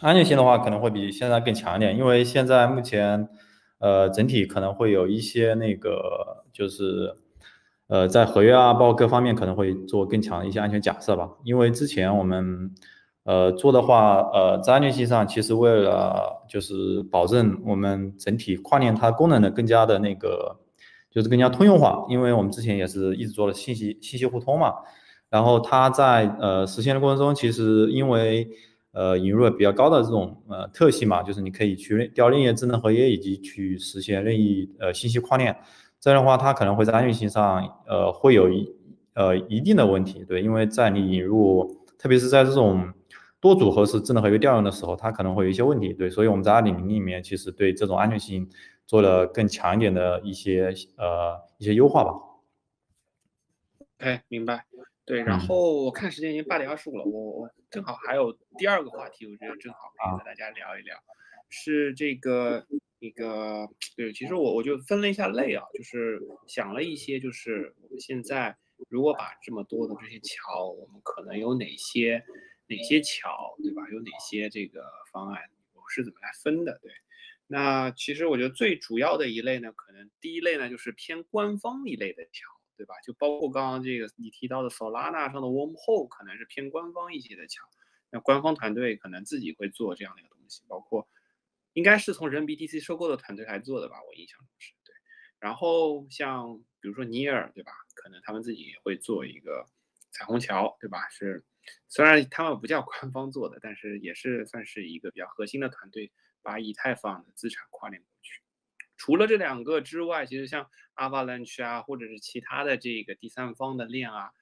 [0.00, 3.28] 安全性的话，可能会比现在更强一点，因为现在目前
[3.80, 7.16] 呃整体可能会有一些那个就是
[7.88, 12.72] 呃在合约啊，包括各方面可能会做更强的一些安全假设吧，因为之前我们。
[13.24, 20.58] 呃，做的话，呃，在安全性上，其实为了就是保证我们整体跨链它功能的更加的那个，
[21.08, 24.74] 就是更加通用化，因为我们之前也是一直做了信息信息互通嘛，
[25.30, 28.48] 然后它在呃实现的过程中，其实因为
[28.90, 35.56] 呃引入了比较高的这种呃特性嘛，就是你可以去调任意智能合约以及去实现任意呃信息跨链，
[36.00, 38.68] 这样的话它可能会在安全性上呃会有一
[39.14, 42.92] 呃一定的问题，对，因为在你引入，特别是在这种
[43.42, 48.48] 多组合式智能合约调用的时候，它可能会有一些问题，对，所以我们在二点零里面其实对这种安全性
[48.86, 52.12] 做了更强一点的一些呃一些优化吧。
[53.98, 54.64] 哎，明白。
[55.04, 61.02] 对，然后我看时间已经八点二十五了，我我正好还有第二个话题，我觉得正好可以和大家聊一聊，啊、
[61.50, 62.64] 是这个
[63.00, 68.56] 一个对，其实我我就分了一下类啊，就是想了一些，就是我们现在
[68.88, 72.22] 如果把这么多的这些桥，我们可能有哪些？
[72.74, 73.82] 哪些桥，对吧？
[73.90, 75.42] 有哪些这个方案，
[75.74, 76.78] 我是怎么来分的？
[76.80, 76.90] 对，
[77.46, 82.94] 那其实我觉得最主要的一类呢，可能第一类呢就是偏官方一类的桥，对吧？
[83.04, 87.62] 就包括刚刚这个你提到的 Solana 上的 Wormhole，可能是偏官方一些的桥。
[88.10, 91.08] 那官方团队可能自己会做这样的一个东西，包括
[91.74, 94.94] 应该是从人 BTC 收购的团队来做的吧，我印象中是对。
[95.38, 97.72] 然后像比如说尼尔，对吧？
[97.94, 99.66] 可能他们自己也会做一个
[100.10, 101.08] 彩虹桥，对吧？
[101.08, 101.44] 是
[101.88, 108.40] 虽然他们不叫官方做的，但是也是算是一个比较核心的团队，把以太坊的资产跨链过去。
[108.96, 114.32] 除了这两个之外，其实像 Avalanche 啊，或者是其他的这个第三方的链啊，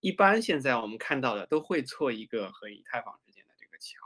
[0.00, 3.98] 一般现在我们看到的都会做一个和以太坊之间的这个桥，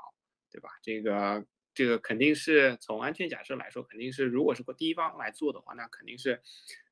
[0.51, 0.71] 对吧？
[0.83, 6.41] 这个这个肯定是从安全假设来说，肯定是如果是第一方来做的话，那肯定是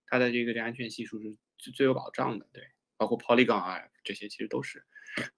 [0.06, 2.66] 它的这个这安全系数是最最有保障的，对，
[3.00, 4.84] 包括 Polygon 啊这些其实都是。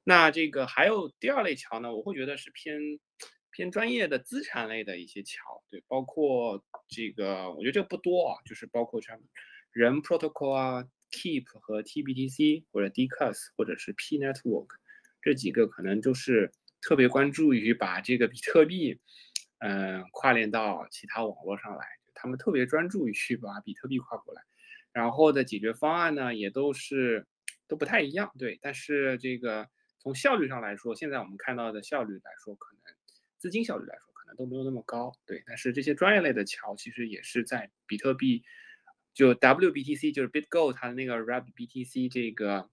[0.02, 2.98] 那这个还有第二类桥呢，我会觉得是偏。
[3.54, 9.20] 偏专业的资产类的一些桥，对，包括这个，我觉得这个不多啊，就是包括像
[9.72, 14.68] 人 protocol 啊，Keep 和 TBTC 或者 Dcus 或者是 P Network
[15.20, 18.98] 这几个，可能就是特别关注于把这个比特币，
[19.58, 24.40] 嗯、跨链到其他网络上来，他们特别专注于去把比特币跨过来，
[24.94, 27.26] 然后的解决方案呢，也都是
[27.68, 32.82] 都不太一样，对，但是这个从效率上来说，现在我们看到的效率来说，可能。
[33.38, 35.42] 资金效率来说，可能都没有那么高，对。
[35.44, 38.44] 但是这些专业类的桥，其实也是在比特币，
[39.12, 42.70] 就 WBTC，就是 BitGo 它的那个 RABBTC 这个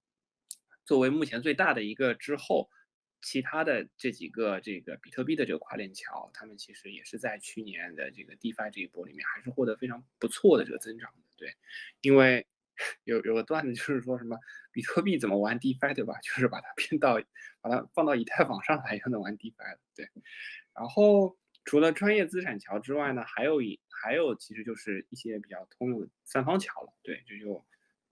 [0.86, 2.70] 作为目前最大的一个之后，
[3.24, 11.56] 其他的这几个这个比特币的这个跨链桥，他们其实也是在去年的这个 DeFi 这一波里面，还是获得非常不错的这个增长的，对。
[12.02, 12.46] 因为
[13.04, 14.38] 有有个段子就是说什么
[14.72, 16.20] 比特币怎么玩 DeFi 对吧？
[16.24, 17.20] 就是把它变到
[17.62, 20.10] 把它放到以太坊上来就能玩 DeFi 了，对。
[20.74, 27.66] 然后除了专业资产桥之外呢，还有一还有其实就是一些比较通用的三方桥了，对，就就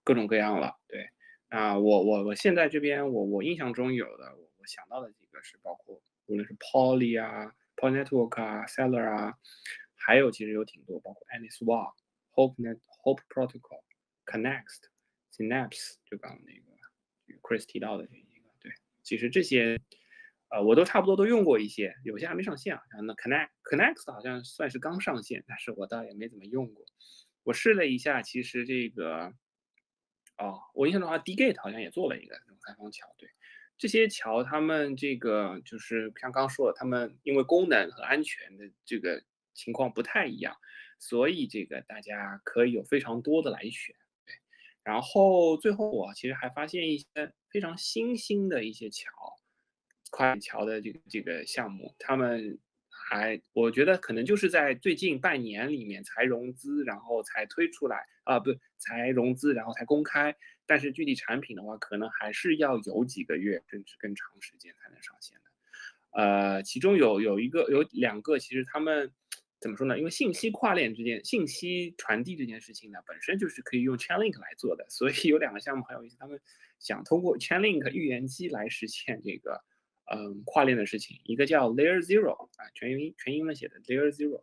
[0.04, 1.10] 各种各样了，对。
[1.50, 9.34] 啊，我我我现在这边我我印象中有的，我想到的几个是包括无论是 Poly 啊、Poly Network 啊、Seller 啊，
[9.96, 11.94] 还有其实有挺多，包括 AnySwap、
[12.34, 13.82] HopeNet、Hope Protocol、
[14.28, 14.84] connect
[15.32, 19.80] synapse，就刚刚那个 Chris 提到的这一个，对，其实这些。
[20.50, 22.82] 呃，我都差不多都用过一些，有些还没上线啊。
[22.92, 26.86] 然后，Connect Connect 好像算是刚上线，但是我倒也没怎么用过。
[27.44, 29.34] 我试了一下，其实这个，
[30.38, 33.14] 哦，我印象中的话，DGate 好像也做了一个这种三方桥。
[33.18, 33.30] 对，
[33.78, 39.22] 这些桥他们这个就是像刚刚说的，他们因为功能和安全的这个
[39.54, 40.56] 情况不太一样，
[40.98, 43.94] 所以这个大家可以有非常多的来选。
[44.88, 47.06] 然后最后我其实还发现一些
[47.52, 49.12] 非常新兴的一些桥。
[50.12, 52.58] 跨链桥的这个这个项目，他们
[52.90, 60.34] 还我觉得可能就是在最近半年里面才融资，然后才推出来啊，不，才融资，然后才公开。
[60.66, 66.22] 但是具体产品的话，可能还是要有几个月甚至更长时间才能上线的。
[66.22, 69.12] 呃，其中有有一个有两个，其实他们
[69.60, 69.98] 怎么说呢？
[69.98, 76.40] 因为信息跨链之间，信息传递这件事情呢，本身就是可以用 Chainlink 来做的，所以有两个项目很有意思，他们
[76.80, 79.64] 想通过 Chainlink 预言机来实现这个。
[80.10, 84.42] 嗯，跨链的事情，一个叫 Layer Zero 啊，全英全英文写的 Layer Zero，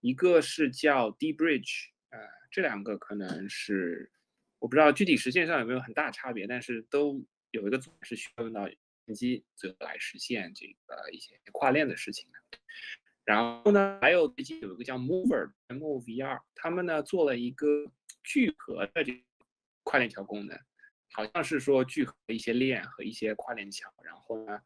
[0.00, 2.18] 一个是叫 D Bridge，呃，
[2.50, 4.12] 这两个可能是
[4.58, 12.58] 我不知道具体实现上有没有很大差别，但是都有一个组是需要用到预言机最后来实现这个一些跨链的事情的。
[13.28, 17.66] 然后呢，还有最近有一个叫 Mover M O V R，他们呢做了一个
[18.24, 19.20] 聚合的这个
[19.82, 20.58] 跨链桥功能，
[21.12, 24.58] 好像是说聚合一些链和一些跨链桥，然后呢。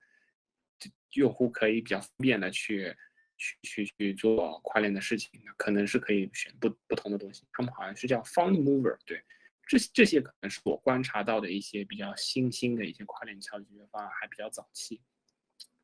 [1.12, 2.96] 用户可以比较方便的去
[3.36, 7.46] 去去去做跨链的事情，可能是可以选不不同的东西。
[7.52, 9.22] 他们好像是叫 Fund Mover，对，
[9.66, 15.02] 这这些可能是我观察到的一些比较新兴的一些跨链桥解决方案，还比较早期。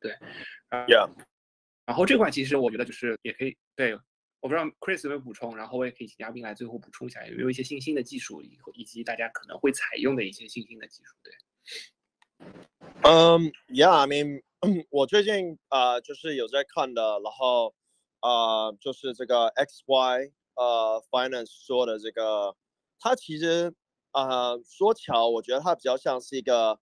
[0.01, 0.11] 对，
[0.69, 1.09] 啊，Yeah.
[1.89, 3.95] 然后这块其实我觉得就是也可以，对，
[4.41, 11.33] 我不知道 Chris 有没有补充，然后我也可以请嘉宾来最后补充一下，有没有一些新兴的技术，以后以及大家可能会采用的一些新兴的技术，对。
[13.01, 14.43] 嗯、，Yeah，I mean。
[14.91, 17.73] 我最近啊、就是有在看的，然后
[18.19, 22.55] 啊、就是这个 XY 呃 Finance 说的这个，
[22.99, 23.73] 它其实
[24.11, 26.79] 啊、说桥，我觉得它比较像是一个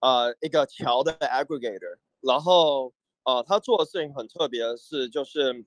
[0.00, 2.94] 呃一个桥的 aggregator，然后、
[3.26, 5.66] 呃，他做的事情很特别的是，就是嗯、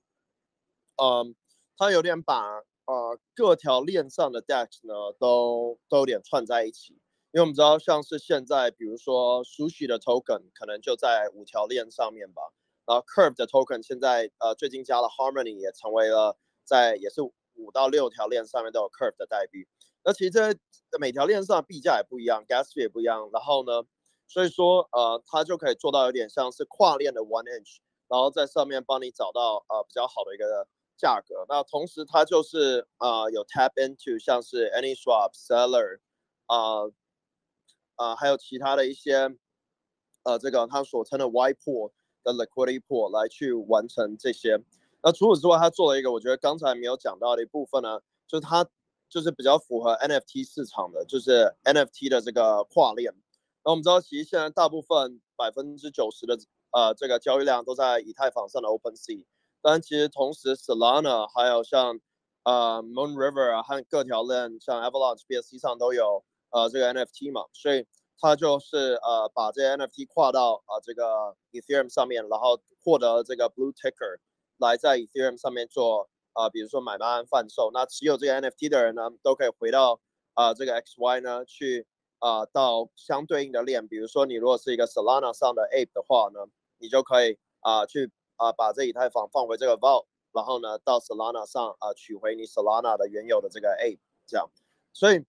[0.96, 1.34] 呃，
[1.76, 2.42] 他有点把
[2.86, 6.94] 呃各条链上的 DEX 呢都都有点串在一起。
[7.32, 12.40] 因为我们知道，像是现在，比如说 Sushi 的 token 可能就在五条链上面吧，
[12.86, 19.66] 然后 Curve 的 token 现在呃最近加了 Harmony，也成为了在也是五到六条链上面都有 Curve 的代币。
[20.04, 20.54] 那其实这
[20.98, 23.28] 每条链上币价也不一样，Gas 也不一样。
[23.32, 23.82] 然后呢，
[24.28, 31.44] 所以说呃它就可以做到有点像是跨链的 One Inch，然后在上面帮你找到呃比较好的一个价格。
[31.48, 36.00] 那同时它就是呃有 tap into 像是 AnySwap、Seller
[36.46, 36.90] 啊
[37.96, 39.36] 啊还有其他的一些
[40.24, 44.60] 呃这个它所称的 Y pool 的 liquidity pool 来去完成这些。
[45.02, 48.66] 那除此之外，它做了一个我觉得刚才没有讲到的一部分呢，就是它
[49.08, 53.14] 就是比较符合 NFT 市场的，就是 NFT 的这个跨链。
[53.66, 56.38] 那我们知道，其实现在大部分百分之九十的
[56.70, 59.24] 呃这个交易量都在以太坊上的 OpenSea，
[59.60, 61.98] 但其实同时 Solana 还有像
[62.44, 67.84] 呃 Moon River 啊和各条链像 Avalanche、BSC 上都有呃这个 NFT 嘛，所以
[68.20, 74.20] 它就是呃把这些 NFT 跨到啊、呃、这个 Ethereum 上面，然后获得这个 Blue Ticker。
[74.58, 80.00] 来在 Ethereum 上面做啊、呃，比如说买卖贩售，那持有这个 NFT 的人呢，都可以回到
[80.32, 81.86] 啊、呃、这个 XY 呢去、
[82.20, 86.46] 呃、到相对应的链，比如说你如果是一个 Solana 上的 Ape 的话呢，
[86.78, 94.50] 你就可以啊、去啊、把这以太坊放回这个 Vault，然后呢到 Solana 上啊、取回你 Solana 的原有的这个 Ape，这样。
[94.92, 95.24] 所以，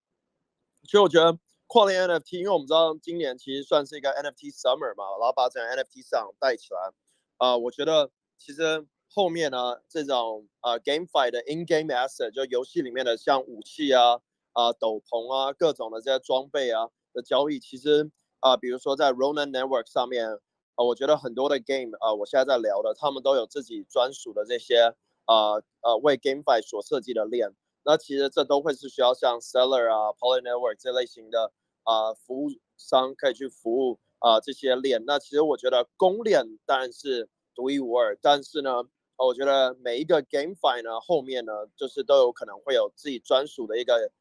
[0.83, 6.91] 所以我觉得跨链 NFT，因为我们知道今年其实算是一个 NFT Summer 嘛，然后把整个 NFT 上带起来
[7.37, 8.87] 啊、我觉得其实。
[9.09, 14.19] 后面呢，这种呃 GameFi 的 In-game Asset 就游戏里面的像武器啊、
[14.57, 20.27] 啊、斗篷啊、各种的这些装备啊的交易，其实啊、比如说在 Ronin Network 上面
[20.73, 27.55] 啊、我觉得很多的 Game 啊、我现在在聊的，他们都有自己专属的这些啊啊，为 GameFi 所设计的链。
[27.85, 31.51] 那其实这都会是需要像 Seller 啊、Poly Network 这类型的
[31.83, 35.03] 啊、服务商可以去服务啊、这些链。
[35.05, 38.89] 那其实我觉得公链当然是独一无二，但是呢。
[39.19, 44.11] 我觉得每一个 GameFi 呢，后面呢，就是都有可能会有自己专属的一个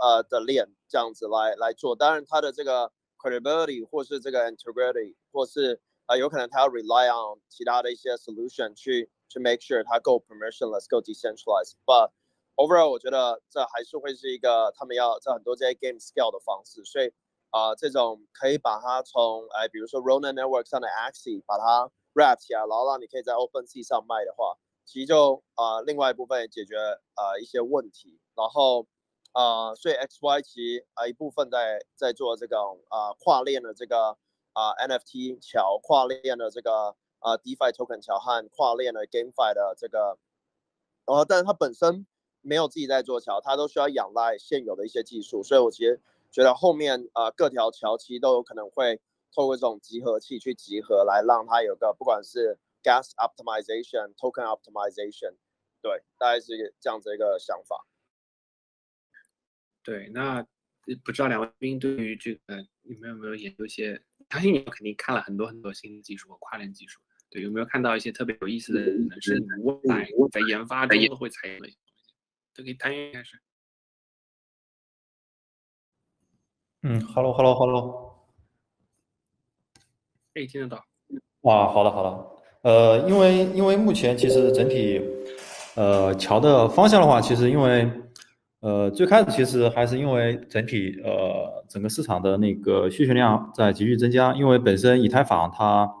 [0.00, 1.96] 呃的链这样子来来做。
[1.96, 11.74] 当然，它的这个 credibility 或是这个 integrity，或是啊、呃，有可能它要 rely on 其他的一些 solution 去去 make sure 它够 permissionless，够 decentralized。
[11.84, 12.10] But
[12.56, 16.84] overall，我觉得这还是会是一个他们要在很多这些 game scale 的方式。
[16.84, 17.12] 所以
[17.50, 21.90] 啊、呃，这种可以把它从哎，比如说 Ronin Network 上的 Axie 把它。
[22.16, 26.76] wrap 起来，然后让你可以在 OpenSea 上卖的话，其实就啊、呃、另外一部分解决
[27.14, 28.86] 啊、呃、一些问题，然后
[29.34, 32.56] 啊、所以 XY 其啊、一部分在在做这个
[32.88, 34.16] 啊、跨链的这个
[34.54, 40.16] 啊、NFT 桥，跨链的这个啊、DeFi Token 桥和跨链的 GameFi 的这个，
[41.04, 42.06] 然后但是它本身
[42.40, 49.00] 没有自己在做桥，它都需要仰赖现有的一些技术，所以我其实觉得后面啊、各条桥其实都有可能会。
[49.36, 55.34] 透过这种集合器去集合，来让它有个不管是 gas optimization、token optimization，
[55.82, 57.84] 对，大概是这样子一个想法。
[59.84, 60.44] 对，那
[61.04, 64.02] 不知道两位嘉宾对于这个你们有没有研究一些？
[64.30, 66.98] 相信你们肯定看了很多很多新的技术和跨链技术，
[67.30, 68.80] 对，有没有看到一些特别有意思的？
[69.20, 72.12] 是未来在研发中会采用的一些东西？
[72.54, 73.18] 都可以谈一下。
[73.18, 73.38] 开始。
[76.82, 78.28] 嗯，Hello，Hello，Hello。
[80.32, 80.84] 可以听得到。
[81.42, 82.02] 哇，好的好
[82.62, 85.00] 的，呃，因为因为目前其实整体，
[85.76, 87.88] 呃，桥的方向的话，其实因为，
[88.64, 95.92] 呃，最开始其实还是因为整体呃整个市场的那个需求量在急剧增加，因为本身以太坊它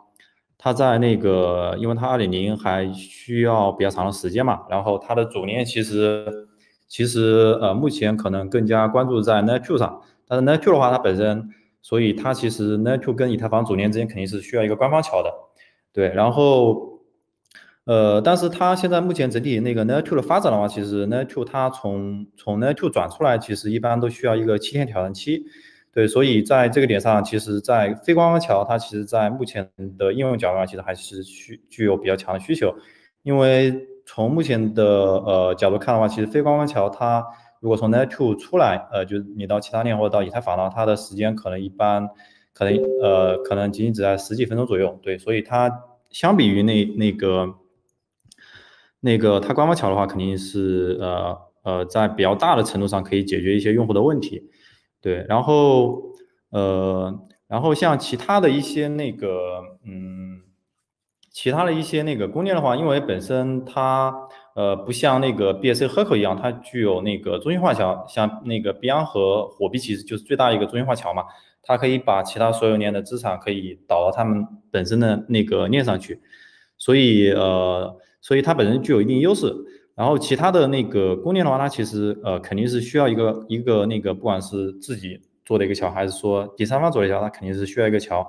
[0.56, 6.24] 它在那个，因为它二点零还需要比较长的时间嘛，然后它的主链其实
[6.88, 11.50] 其实呃目前可能更加关注在 n e t o 上，但是 n e t o 的话它本身。
[11.82, 15.30] 所以它其实 n e t o 跟以太坊主链之间肯定是需要一个官方桥的，
[15.92, 16.93] 对，然后，
[17.86, 25.44] 呃，但是它现在目前整体那个 netto 的发展的话，其实 Net2 它从从 netto 转出来，其实一般都需要一个七天挑战期，
[25.92, 32.74] 对，所以在这个点上，其实，在非官方桥，它其实在目前的应用角度上，其实还是需具有比较强的需求，
[33.22, 37.24] 因为从目前的呃角度看的话，其实非官方桥它。
[37.60, 42.06] 如果从 netto 出来，呃，就是你到其他链或者到以太坊的话，它的时间可能一般，
[42.52, 44.98] 可能呃，可能仅仅只在十几分钟左右。
[45.02, 45.70] 对，所以它
[46.10, 47.54] 相比于那那个
[49.04, 54.42] 那个它官方桥的话，肯定是呃呃，在比较大的程度上可以解决一些用户的问题。
[55.02, 56.02] 对，然后
[56.50, 57.12] 呃，
[57.46, 60.40] 然后像其他的一些那个嗯，
[61.30, 64.14] 其他的一些那个公链的话，因为本身它。
[64.56, 71.24] 呃，不像那个 BSC Herco 一样，它具有那个中心化桥，像那个币安和火币其实就是最大一个中心化桥嘛，
[71.60, 76.20] 它可以把其他所有链的资产可以导到他们本身的那个链上去，
[76.78, 79.54] 所以呃，所以它本身具有一定优势。
[79.94, 88.28] 然后其他的那个供链的话，它其实呃肯定是需要一个一个那个不管是自己做的一个桥，还是说第三方做的桥，它肯定是需要一个桥。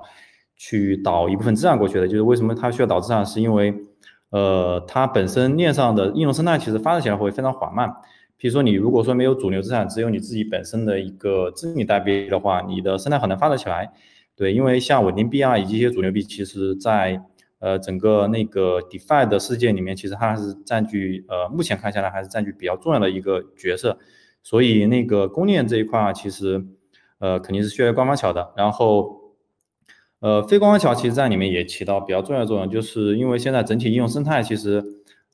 [0.58, 2.08] 去导一部分资产过去的。
[2.08, 3.74] 就是为什么它需要导资产，是因为
[4.30, 7.92] 呃它本身链上的应用生态其实发展起来会非常缓慢。
[8.38, 13.92] 比如说你如果说没有主流资产，只有你自己本身的一个自拟代币的话，你的生态很难发展起来。
[14.34, 17.22] 对，因为像稳定币啊以及一些主流币，其实在
[17.66, 23.98] 呃整个那个 DeFi 的世界里面，其实它还是占据呃目前看下来还是占据比较重要的一个角色。
[24.42, 26.64] 所以那个公链这一块，其实
[27.18, 28.52] 呃肯定是需要官方桥的。
[28.56, 29.34] 然后
[30.20, 34.84] 呃非官方桥其实在里面也起到比较重要的作用，就是因为现在整体应用生态其实。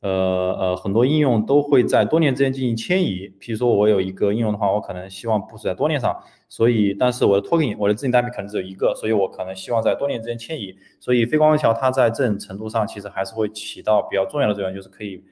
[0.03, 3.33] 呃呃，很多应用都会在多链之间进行迁移。
[3.39, 6.12] 比如说，我有一个应用的话，我可能希望部署在多链上，
[6.53, 10.77] 所以，但是我的 token，我的自己代币可能只有一个，所以我可能希望在多链之间迁移。
[11.01, 15.25] 所以，非官方桥它在这种程度上其实还是会起到比较重要的作用，就是可以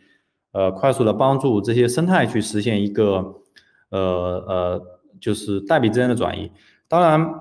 [0.52, 3.34] 呃快速的帮助这些生态去实现一个
[3.90, 4.82] 呃呃
[5.20, 6.50] 就是代币之间的转移。
[6.88, 7.34] 当然，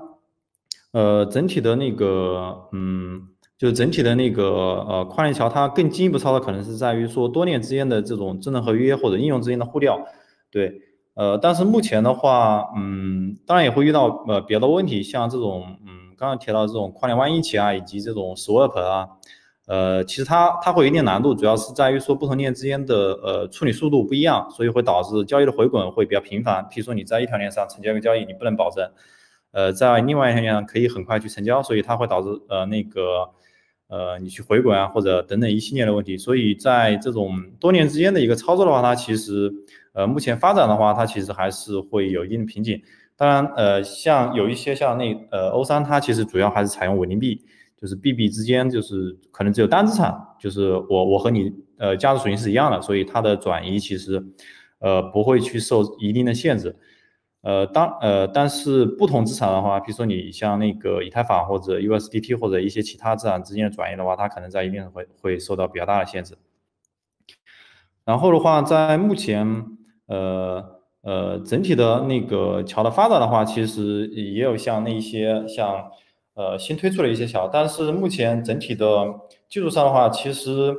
[0.92, 3.28] 呃整体的那个嗯。
[3.60, 4.46] 就是整体的那个
[4.88, 10.02] 呃跨链桥，它更进一步操作可能是在于说多链之间的这种智能合约或者应用之间的互调，
[10.50, 10.80] 对，
[11.14, 19.08] 呃，但是目前的话，嗯，当然也会遇到呃别的问题，像这种嗯刚刚提到这种跨链万一起啊，以及这种 swap 啊，
[19.66, 26.66] 呃，其实它它会有一定难度，主要是在于说不同链之间的呃处理速度不一样，所以会导致交易的回滚会比较频繁。
[26.70, 28.90] 比如说你在一条链上成交一个交易，你不能保证
[29.52, 33.30] 呃在另外一条链上可以很快去成交，所以它会导致呃那个。
[33.92, 39.52] 呃，你去回滚啊，或者等等一系列的问题，所以在这种多链之间的一个操作的话，它其实
[39.92, 42.80] 呃目前发展的话，它其实还是会有一定的瓶颈。
[43.16, 47.44] 当然，呃，像有一些像那呃 O3，它其实主要还是采用稳定币，
[47.76, 54.24] 就是币币之间就是可能只有单资产，就是我我和你呃价值属性是一样的，所以它的转移其实
[54.78, 56.74] 呃不会去受一定的限制。
[57.42, 66.36] 呃，当呃，但是不同资产的话，比如说你像那个以太坊或者 USDT 或者一些其他资产之间的转移的话，它可能在一定会会受到比较大的限制。
[68.04, 69.64] 然后的话，在目前
[70.10, 70.62] 呃
[71.00, 75.90] 呃整体的那个桥的发展的话，其实也有像那些像
[76.34, 78.86] 呃新推出的一些桥，但是目前整体的
[79.48, 80.76] 技术上的话，其实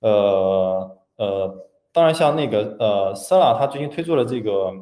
[0.00, 4.72] 呃呃，当然像那个呃 Sela 它最近推出了这个。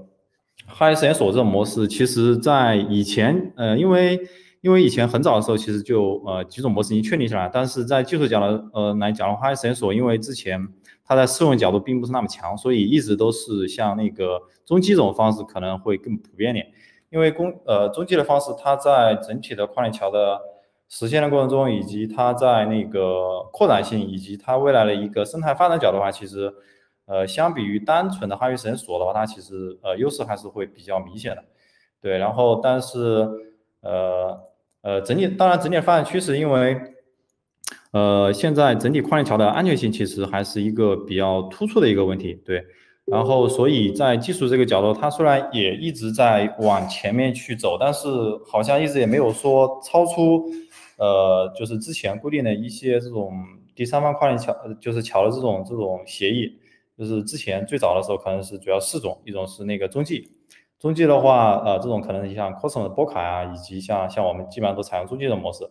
[0.68, 4.18] 哈希实验所这种模式，其实在以前，呃，因为
[4.62, 10.66] 因为以前很早的时候，其实就呃几种模式已经确立下来，但是在技术角度呃来讲的话，哈希实验所因为之前
[11.06, 16.66] 它在适用角度并不是那么强，所以一直都是像那个中继这种方式可能会更普遍点。
[17.10, 20.40] 因为公呃中继的方式，它在整体的跨链桥的
[20.88, 26.52] 实现的过程中，以及它在那个扩展性以及它未来的一个生态发展角度的话，其实。
[27.08, 31.44] 呃，相比于单纯的哈希实验所的话，它其实呃优势还是会比较明显的，
[32.02, 32.18] 对。
[32.18, 33.28] 然后，但是
[33.80, 34.36] 呃
[34.82, 36.76] 呃整体当然整体的发展趋势，因为
[37.96, 42.62] 呃现在整体跨链桥的安全性其实还是一个比较突出的一个问题，对。
[43.06, 48.08] 然后，所以在技术这个角度，它虽然也一直在往前面去走，但是
[48.50, 50.44] 好像一直也没有说超出
[50.98, 53.32] 呃就是之前固定的一些这种
[53.76, 56.58] 第三方跨链桥就是桥的这种这种协议。
[56.98, 60.28] 就是之前最早的时候，可能是主要四种，一种是那个中继，
[60.80, 65.64] 中继的话，呃，这种可能像 Cosmos 波卡啊，以及像像我们基本上都采用中继的模式。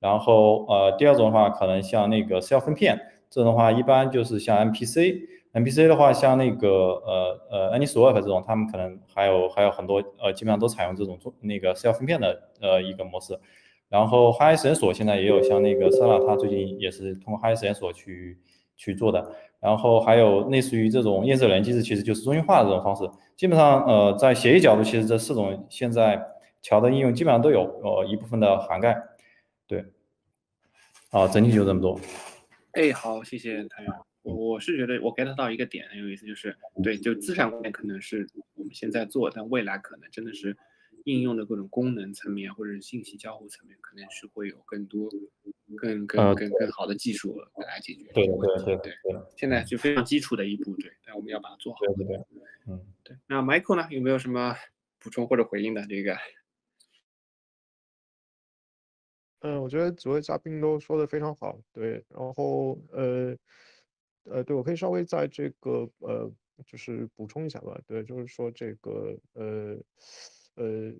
[0.00, 2.98] 然后，呃，第二种的话，可能像那个 Self 分片，
[3.28, 13.38] 这种的话一般就是像 MPC，MPC 的话像那个呃呃 AnySwap 这种，他们可能还有还有很多呃，基本上都采用这种做那个 Self 分片的呃一个模式。
[13.90, 18.38] 然后哈希实验所现在也有像那个 Sela，他最近也是通过哈希实验所去
[18.76, 19.30] 去做的。
[19.60, 23.02] 然后还有类似于这种验证人机制，其实就是中心化的这种方式。
[23.36, 26.24] 基本上，呃，在协议角度，其实这四种现在
[26.62, 28.96] 桥的应用基本上都有呃一部分的涵盖。
[31.10, 32.00] 对，好，整体就这么多。
[32.72, 34.06] 哎，好，谢谢谭阳。
[34.22, 40.56] 我是觉得我 get 到一个点很有意思，就是对，就资产方面可能是我们现在做，但未来可能真的是。
[41.04, 45.08] 应用的各种功能层面，或者是信息交互层面，可能是会有更多、
[45.74, 48.12] 更、更、更、更好的技术来解决。
[48.12, 49.16] 对对对对对。
[49.34, 51.78] 现在就非常基础的一步，对，但我们要把它做好。
[51.86, 52.24] 对对对。
[52.68, 53.16] 嗯，对。
[53.26, 53.88] 那 Michael 呢？
[53.90, 54.54] 有没有什么
[54.98, 55.86] 补充或者回应的？
[55.86, 56.14] 这个？
[59.40, 61.58] 嗯，我觉得几位嘉宾都说的非常好。
[61.72, 63.36] 对，然后呃
[64.24, 66.30] 呃，对我可以稍微在这个呃，
[66.66, 67.80] 就是补充一下吧。
[67.86, 69.76] 对，就是说这个呃。
[70.56, 70.92] 呃，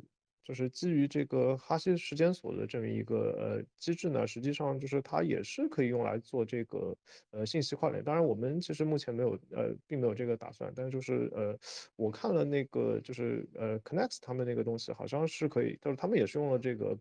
[0.43, 6.97] 就是基于这个哈希时间锁的这么一个呃机制呢，实际上就是它也是可以用来做这个
[7.31, 8.03] 呃信息跨链。
[8.03, 10.73] 当然，我们其实目前没有呃，并没有这个打算。
[10.75, 11.59] 但是就是呃，
[11.97, 16.97] 我看了那个就是呃，Connects 他们那个东西，好像是可以，就是他们也是用了这个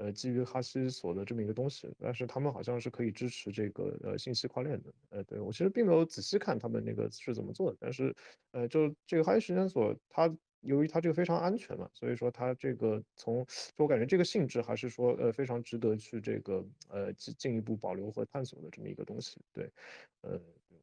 [0.00, 4.92] 呃基于哈希锁的这么一个东西，但是他们好像是可以支持这个呃信息跨链的。
[5.10, 8.14] 呃，对，我其实并没有仔细看他们那个是怎么做的，但是
[8.52, 10.34] 呃就这个哈希时间锁它。
[10.62, 13.42] 由于它这个非常安全嘛，所以说它这个从
[13.74, 19.40] 就我感觉这个性质还是说呃非常值得去这个呃进进一步保留和探索的这么一个东西。
[19.54, 19.72] 对，
[20.20, 20.38] 呃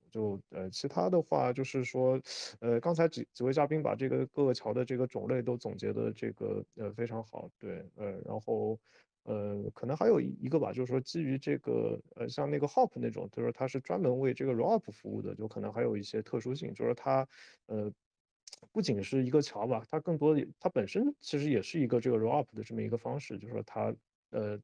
[0.10, 2.20] 就呃其他的话就是说
[2.60, 7.48] 呃刚才几几位嘉宾把这个各个桥的这个种类都总结的这个呃非常好。
[7.60, 8.80] 对，呃然后
[9.28, 17.28] 呃可能还有一个吧，就是说基于这个呃像那个 Hop 那种，就是它是专门为这个 Rollup 服务的，就可能还有一些特殊性，就是它
[17.68, 17.92] 呃。
[18.72, 23.94] 不仅是一个桥吧，它更多的它本身其实也是一个这个 rollup 的这么一个方式，就是说它
[24.32, 24.58] 呃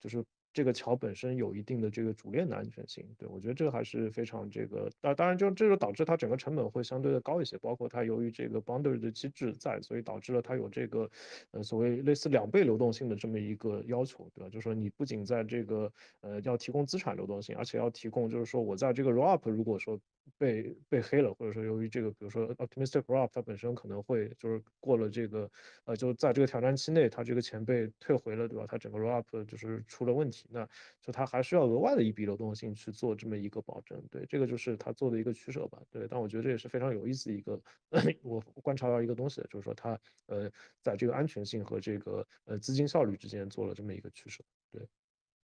[0.00, 0.22] 就是。
[0.58, 11.08] 这个桥本身有一定的这个主链的安全性，对，我觉得这个还是非常这个，当当然就这就导致它整个成本会相对的高一些，包括它由于这个 boundary 的机制在，所以导致了它有这个
[11.52, 14.50] 呃所谓类似两倍流动性的这么一个要求，对吧？
[14.50, 15.92] 就是说你不仅在这个
[16.22, 19.96] 呃要提供资产流动性，而且要提供就是说我在这个 rollup 如果说
[20.36, 25.50] 被被黑了，或者说由于这个比如说 optimistic rollup 它本身可能会就是过了这个
[25.84, 28.66] 呃就在这个挑战期内它这个钱被退回了，对吧？
[28.68, 30.46] 它整个 rollup 就是出了问题。
[30.50, 30.68] 那
[31.00, 36.06] 就它还需要额外的一笔流动性去做这么一个保证，对，这个就是它做的一个取舍吧，对。
[36.08, 37.60] 但我觉得这也是非常有意思的一个，
[38.22, 40.50] 我观察到一个东西，就是说它呃
[40.82, 44.82] 在这个安全性和这个呃资金效率之间做了这么一个取舍，对。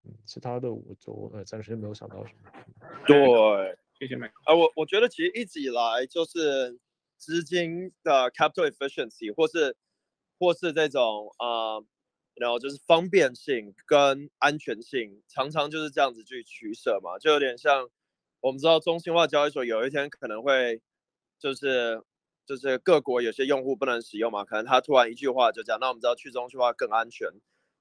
[0.06, 2.50] 嗯，其他的我就呃暂时没有想到什么。
[3.06, 3.26] 对，
[4.06, 4.34] 谢谢麦克。
[4.44, 6.78] 啊，我我觉得其实一直以来就是
[7.16, 9.76] 资金的 capital efficiency 或是
[10.38, 11.84] 或是这种啊。
[12.36, 17.88] 然后就是方便性跟安全性，常常就是这样子去取舍嘛，就有点像
[18.40, 20.82] 我们知道中心化交易所有一天可能会
[21.38, 22.02] 就是
[22.44, 27.28] 就是各国有些用户不能使用嘛，可能他突然一句话就讲，那我们知道去中心化更安全，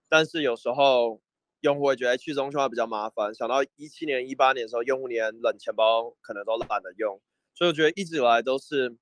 [0.07, 1.19] 但是有时候
[1.63, 7.19] 用户会觉得去中心化比较麻烦，想到一七年、一八年的时候，用户连冷钱包可能都懒得用，
[7.53, 8.95] 所以我觉得一直以来都是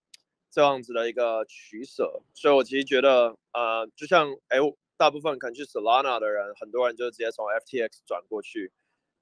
[0.49, 4.57] 这样子的一个取舍，所以我其实觉得呃，就像哎。
[4.97, 8.71] 大部分可能去 Solana 的人，很多人就直接从 FTX 转过去，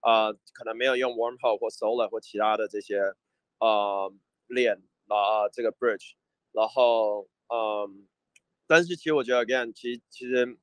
[0.01, 2.99] 呃，可能没有用 Wormhole 或 Solar 或其他的这些
[3.61, 4.13] 呃
[4.47, 6.15] 链啊这个 Bridge，
[6.51, 8.09] 然后嗯，
[8.67, 10.57] 但是其实我觉得 again，其实其实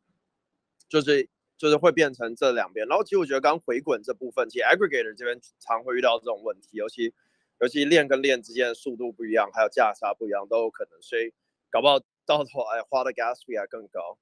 [0.87, 7.15] 就是就是会变成这两边，然后其实我觉得刚回滚这部分，其实 Aggregator 这边常会遇到这种问题，尤其
[7.61, 11.33] 尤其链跟链之间的速度不一样，还有价差不一样都有可能，所以
[11.71, 14.19] 搞不好到头来花的 Gas fee 还更高。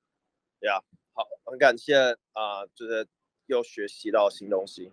[0.60, 0.80] 对呀，
[1.12, 1.96] 好，很感谢
[2.32, 3.06] 啊、就是
[3.46, 4.92] 又学习到新东西。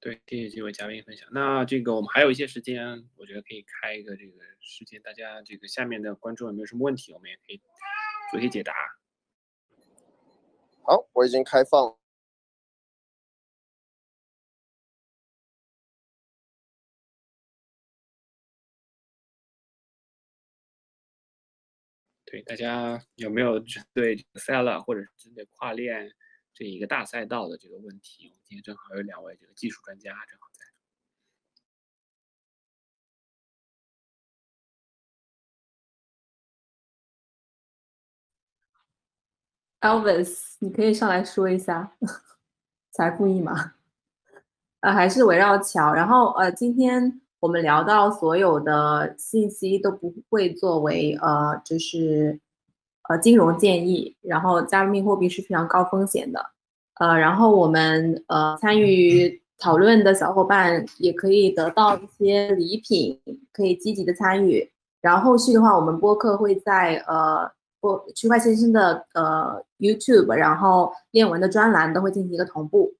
[0.00, 1.28] 对，谢谢几位嘉宾分享。
[1.32, 7.60] 那这个我们还有一些时间，我觉得可以开一个这个时间，大家这个下面的观众有没有什么问题，我们也可以
[8.30, 8.72] 做一些解答。
[10.88, 11.98] 好，我已经开放。
[22.24, 26.10] 对，大家有没有针对 Seller 或者针对跨链
[26.54, 28.30] 这一个大赛道的这个问题？
[28.30, 30.77] 我们今天正好有两位这个技术专家正好在。
[39.80, 41.92] Elvis，你可以上来说一下
[42.92, 43.72] 财富密码。
[44.80, 47.20] 呃，还是围绕桥，然后呃，今天。
[47.40, 52.40] 我们聊到所有的信息都不会作为呃，就是
[53.08, 56.44] 呃金融建议，然后加密货币是非常高风险的，
[56.94, 63.20] 呃，然后我们呃参与讨论的小伙伴也可以得到一些礼品，
[63.52, 64.68] 可以积极的参与。
[65.00, 67.48] 然后后续的话，我们播客会在呃
[67.80, 72.94] 播区块先生的呃 YouTube，然后链文的专栏都会进行一个同步。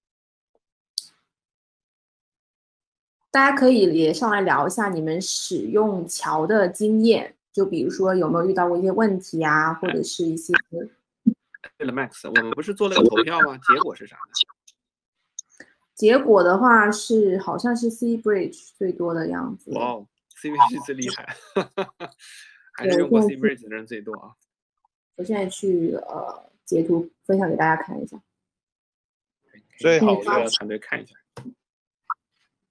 [3.31, 10.53] 大家可以也上来聊一下你们使用桥的经验，就比如说有没有遇到过一些问题啊，或者是一些。
[11.77, 13.59] 对了，Max，我们不是做了个投票吗？
[13.59, 15.67] 结果是啥呢？
[15.95, 19.73] 结果的话是好像是 C Bridge 最多的样子。
[19.73, 20.07] 哇哦
[20.41, 21.37] ，C Bridge 最厉害，
[22.73, 24.33] 还是用过 C Bridge 的人最多啊。
[25.19, 28.23] 我现在去呃截图分享给大家看一下。
[29.77, 31.17] 最好我要团队看一下。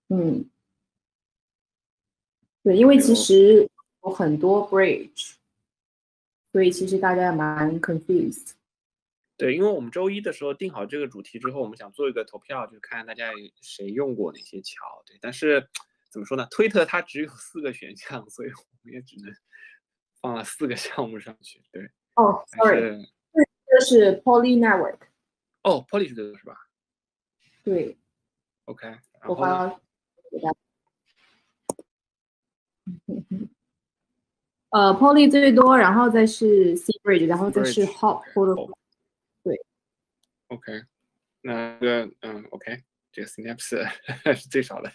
[0.07, 0.49] 嗯，
[2.63, 3.69] 对，因为其实
[4.01, 5.33] 有很多 bridge，
[6.53, 8.53] 所以其实大家也蛮 confused。
[9.35, 13.31] 对，因为我们周一的时候定好这个主题之后，我们想做一个投票，就看大家
[13.61, 15.03] 谁用过哪些桥。
[15.05, 15.69] 对，但是
[16.09, 16.47] 怎么说呢？
[16.49, 19.35] 推特它只有四个选项，所以我们也只能
[20.21, 21.61] 放了四个项目上去。
[21.73, 21.91] 对。
[22.17, 23.07] 哦，sorry，
[23.67, 24.97] 这是 Poly Network。
[25.61, 26.57] 哦，Poly 是对的是吧？
[27.63, 27.95] 对。
[28.65, 28.97] OK。
[29.27, 29.67] 我发
[30.31, 30.57] 给大家。
[34.69, 38.55] 呃，Poly 最多，然后再是 Seabridge，然后再是 Hop 或者
[39.43, 39.63] 对。
[40.47, 40.83] OK。
[41.41, 43.87] 那个嗯，OK，这个 Synapse
[44.35, 44.91] 是最少的。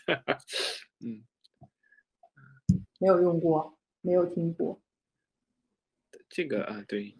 [0.98, 1.24] 嗯。
[2.98, 4.81] 没有用过，没有听过。
[6.32, 7.14] 这个啊，对。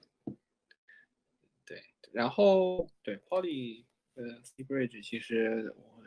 [1.66, 3.84] 对，然后对 Poly
[4.14, 6.02] 呃 Cbridge 其实我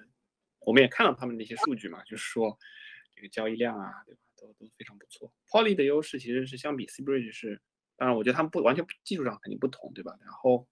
[0.68, 2.58] 我们也看到他们那些数据嘛，就是说
[3.16, 4.22] 这个交易量啊，对吧？
[4.36, 5.32] 都都非常不错。
[5.47, 7.62] Poly 的优势其实是相比 Cbridge 是，
[7.95, 10.18] 当然我觉得他们不完全技术上肯定不同，对吧？
[10.22, 10.68] 然后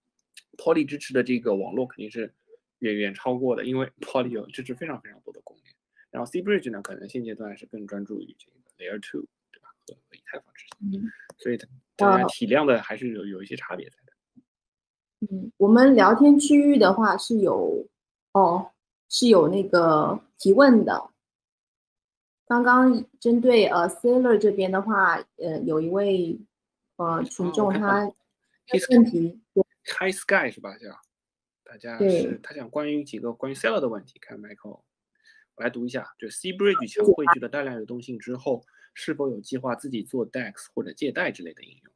[0.58, 2.34] Poly 支持的这个网络肯定是
[2.80, 5.74] 远远超过的，因为 Poly 有支持非常非常多的公链。
[6.12, 9.70] 然后 Cbridge 呢，可能现阶段是更专注于这个 Layer Two，对吧？
[9.88, 11.58] 和和以太坊之间，嗯、所以
[12.04, 14.14] 当然体量的还是有有一些差别在的。
[15.32, 17.88] 嗯，我们聊天区域的话是有
[18.34, 18.72] 哦，
[19.10, 21.10] 是有那个提问的。
[22.46, 26.40] 刚刚针对呃 Sailor 这边的话，呃，有一位
[26.98, 28.12] 呃群众他
[28.90, 29.42] 问题
[29.86, 30.78] ，High Sky 是吧？
[30.78, 30.90] 叫
[31.64, 34.82] 大家是他想关于几个关于 Sailor 的问题，看 Michael，
[35.56, 41.93] 我来读一下，就 Cbridge 强汇聚了大量流动性之后，是否有计划自己做 DEX 或者借贷之类的应用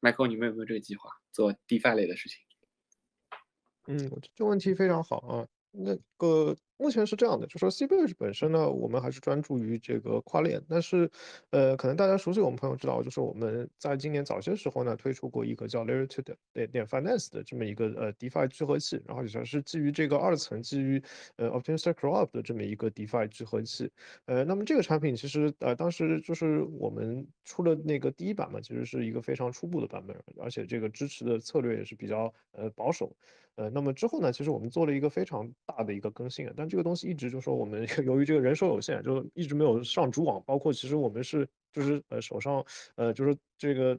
[0.00, 2.38] ？Michael，你们有没有这个计划做 DeFi 类的事情？
[3.86, 6.56] 嗯，这问题非常好啊，那个。
[6.80, 11.10] 目前是这样的，就说 Cbridge 本身呢，我们还是专注于这个跨链，但是，
[11.50, 21.02] 呃，可能大家熟悉我们朋友知道，就是我们在今年早些时候呢，推出过一个叫 Layer 2的点点 Finance 的这么一个呃 DeFi 聚合器，然后也是基于这个二层基于
[21.36, 23.90] 呃 Optimistic r o p 的这么一个 DeFi 聚合器，
[24.24, 33.14] 呃，那么这个产品其实呃当时就是我们出了那个第一版嘛，其实是一个非常初步的版本，而且这个支持的策略也是比较呃保守。
[33.56, 42.64] 呃，那么之后呢，其实我们做了一个非常大的一个更新啊，但这个东西一直就说我们 由于这个人手有限，就一直没有上主网，包括其实我们是就是呃手上
[42.96, 43.98] 呃就是这个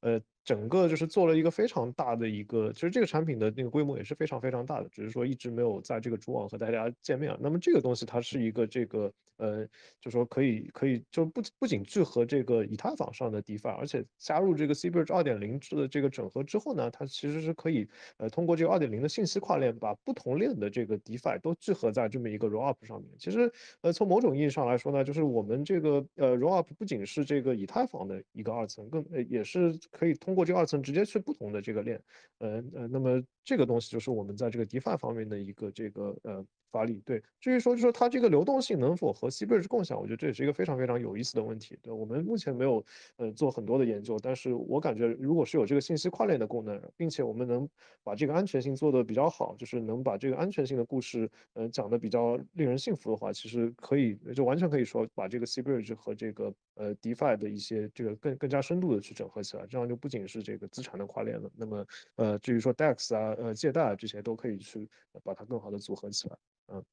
[0.00, 0.20] 呃。
[0.48, 7.36] 整个就是做了一个非常大的一个，其实这个产品的那个规模也是非常非常大的，只是说一直没有在这个主网和大家见面。
[7.38, 9.68] 那么这个东西它是一个这个呃，
[10.00, 17.86] 就说可以可以就不不仅聚合这个以太坊上的 DeFi，而且加入这个 Cbridge 二点零的这个整合之后呢，它其实是可以
[18.16, 23.10] 呃通过这个二点零的信息跨链，把不同链的这个 DeFi 都聚合在这么一个 Rollup 上面。
[23.18, 30.37] 其实呃从某种意义上来说呢，就是我们这个呃 Rollup 不仅是这个以太坊的一个二层，更呃也是可以通过。
[30.38, 32.00] 过这个二层直接去不同的这个链，
[32.38, 36.46] 呃呃，那么这个东西就是我们在这个 DeFi 方面的一个这个呃。
[36.70, 41.78] 发力对，至于说就说它这个流动性能否和 Cbridge 共享，我觉得这也是一个非常非常有意思的问题。
[41.82, 42.84] 对，我们目前没有
[43.16, 47.68] 呃做很多的研究，但是我感觉如果是有这个信息跨链的功能，并且我们能
[48.02, 64.88] 把这个安全性做得比较好，就是能把这个安全性的故事呃讲得比较令人信服的话，其实可以就完全可以说把这个 Cbridge 和这个呃 DeFi 的一些这个更更加深度的去整合起来，这样就不仅是这个资产的跨链了，那么呃至于说 DEX 啊呃借贷啊这些都可以去
[65.22, 66.36] 把它更好的组合起来。
[66.68, 66.84] 嗯，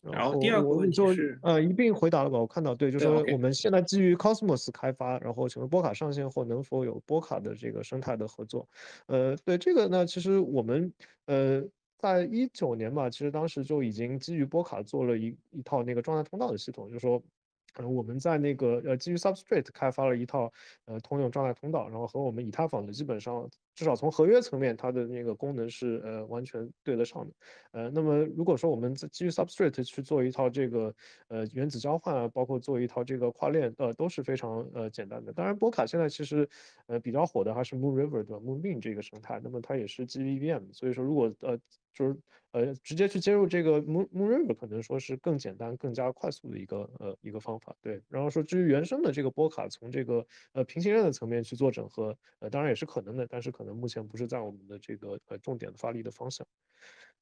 [0.00, 2.38] 然后第二个问题是，呃，一并回答了吧？
[2.38, 8.68] 我看到，对，就是说我们现在基于 Cosmos 开发，然后请问波卡上线后能否有波卡的这个生态的合作？
[9.06, 10.92] 呃，对这个呢，其实我们
[11.26, 11.64] 呃，
[11.98, 17.22] 在一九年吧，其实当时就已经基于波卡做了一一套那个状态通道的系统，就是说。
[17.74, 20.52] 呃，我们在那个呃基于 Substrate 开发了一套
[20.86, 27.34] 呃通用状态通道，然后和我们以太坊的基本上至少从合约层面它的那个功能是呃完全对得上的。
[27.72, 30.94] 呃，那么如果说我们在基于 Substrate 去做一套这个
[31.28, 35.32] 呃原子交换啊，包括做一套这个跨链呃都是非常呃简单的。
[35.32, 36.48] 当然波卡现在其实
[36.86, 41.58] 呃比较火的还是 Moonriver 对吧？Moonbeam 这个生态，那么它也是基于 EVM，所以说如果呃。
[41.94, 42.16] 就是
[42.50, 47.74] 呃，直接去接入这个 MOONROOF，可能说是更简单、更加快速的一个呃一个方法。
[47.80, 56.46] 对，然后说至于原生的这个波卡，从这个呃平行链的层面去做整合，呃，当然也是可能的，但是可能目前不是在我们的这个呃重点的发力的方向。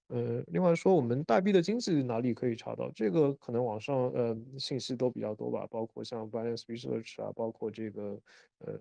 [0.09, 2.91] 呃，另外说我们代币的经济哪里可以查到？
[2.95, 8.21] 这个可能网上呃信息都比较多吧，包括像 Binance Research 啊，包括这个
[8.59, 8.79] 呃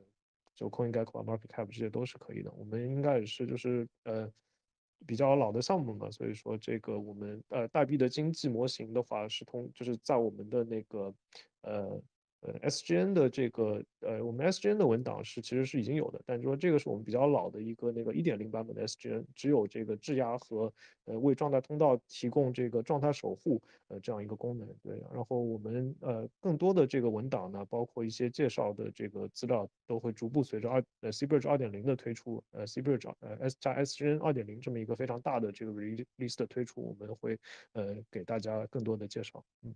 [0.53, 2.51] 就 CoinGecko、MarketCap 这些都是可以的。
[2.57, 4.29] 我们应该也是就是呃。
[5.05, 11.13] 比较老的项目嘛，所以说这个我们呃代币的经济模型的话是通，就是在我们的那个
[11.61, 12.01] 呃
[12.41, 20.73] 呃，SGN 的这个呃，我们 SGN 的文档是其实是已经有的，但是说这个是我们比较老的一个那个一点零版本的 SGN，只有这个质押和
[21.05, 24.67] 呃为状态通道提供这个状态守护呃这样一个功能。
[24.81, 37.37] 对，然后我们呃更多的这个文档呢，包括一些介绍的这个资料，都会逐步随着二呃 cBridge 二点零的推出，呃 cBridge 呃 S 加 SGN 二点零这么一个非常大的这个 release 的推出，我们会
[37.73, 39.45] 呃给大家更多的介绍。
[39.61, 39.75] 嗯。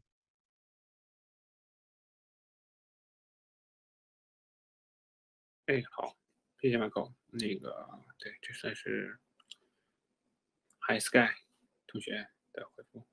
[5.68, 6.16] 哎，好，
[6.61, 7.11] 谢谢 Michael。
[7.32, 7.89] 那个，
[8.20, 9.18] 对，这算是
[10.82, 11.34] High Sky
[11.88, 13.03] 同学的回复。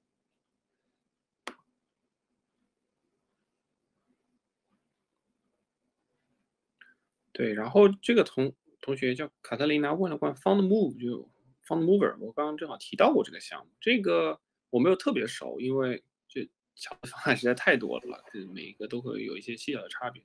[7.33, 11.31] 对，然后这个同同学叫卡特琳娜，问了关 Found Move 就
[11.67, 14.39] Found Mover，我刚刚正好提到过这个项目，这个
[14.69, 20.23] 我没有特别熟，因为这桥的方案实在太多了，这每一个都会有一些细小的差别。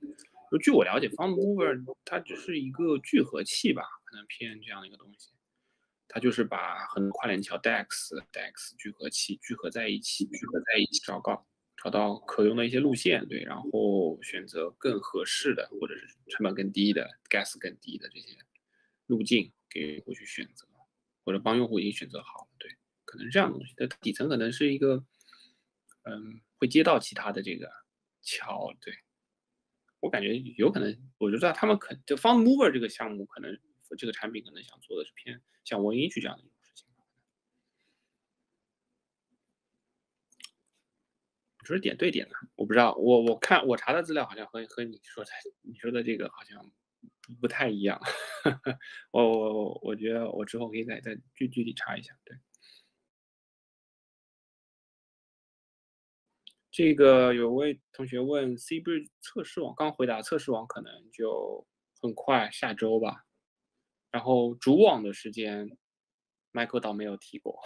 [0.50, 5.30] 就据我了解，Found Mover 它只是一个聚合器吧，可能偏这样的一个东西。
[6.10, 7.86] 它就是把很多跨链桥 DEX
[8.32, 11.46] DEX 聚合器聚合在一起，聚合在一起找到
[11.82, 18.34] 找到可用的一些路线，对，然后选择更合适的或者是成本更低的 gas 更低的这些
[19.06, 20.66] 路径给用户去选择，
[21.24, 22.74] 或者帮用户已经选择好了，对，
[23.04, 23.74] 可能是这样的东西。
[23.76, 25.04] 它底层可能是一个，
[26.04, 27.70] 嗯，会接到其他的这个
[28.22, 28.94] 桥，对。
[30.00, 33.58] 我感觉有可能，我就知道他们可就 Found Mover 这个项目，可能
[33.96, 36.86] 这个产品可能想做的是偏像文音去这样的一种事情。
[41.60, 45.30] 你说点对点的，我不知道，我我看我查的资料好像和和你说的
[45.62, 46.64] 你说的这个好像
[47.40, 48.00] 不太一样。
[49.10, 52.36] 我我我我觉得我之后可以再再具具体查一下，对。
[56.78, 61.66] 这个有位同学问 cBridge 测试网，刚回答测试网可能就
[62.00, 63.24] 很快下周吧，
[64.12, 65.76] 然后主网的时间
[66.52, 67.60] ，Michael 倒没有提过。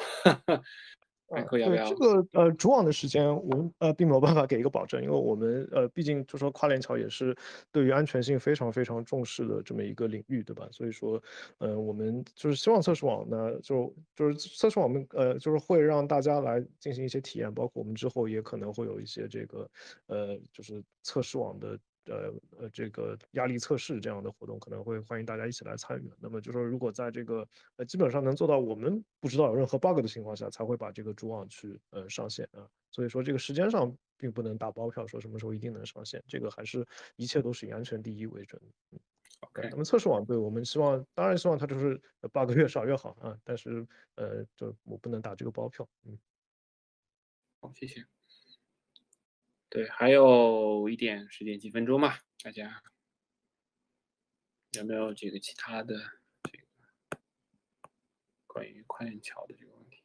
[1.35, 7.37] 呃，对这个呃主网的时间，我们呃并没有办法给一个保证，因为我们呃毕竟就说跨链桥也是
[7.71, 10.69] 对于安全性非常非常重视的这么一个领域，对吧？
[10.71, 11.23] 所以说，
[11.59, 19.69] 呃我们就是希望测试网呢，就就是测试网我们呃就是会让大家来进行一些体验，包括我们之后也可能会有一些这个
[20.07, 21.79] 呃就是测试网的。
[22.07, 26.11] 呃呃，这个压力测试这样的活动可能会欢迎大家一起来参与。
[26.19, 27.47] 那么就说，如果在这个
[27.77, 32.69] 呃基本上能做到我们不知道有任何 bug 的情况下，才会把这个主网去呃上线啊。
[32.91, 36.87] 所以说这个时间上并不能打包票说什么时候一定能上线，这个还是
[37.17, 38.61] 一切都是以安全第一为准。
[38.91, 38.99] 嗯
[39.41, 39.69] ，OK。
[39.71, 42.01] 那么测试网对我们希望当然希望它就是
[42.33, 43.87] bug 越少越好啊，但是
[44.17, 45.89] 呃就我不能打这个包票。
[46.05, 46.19] 嗯，
[47.63, 48.05] 好，谢谢。
[49.73, 52.83] 对，还有一点时间，几分钟嘛，大家
[54.73, 55.97] 有没有这个其他的
[56.43, 57.19] 这个
[58.47, 60.03] 关于跨链桥的这个问题？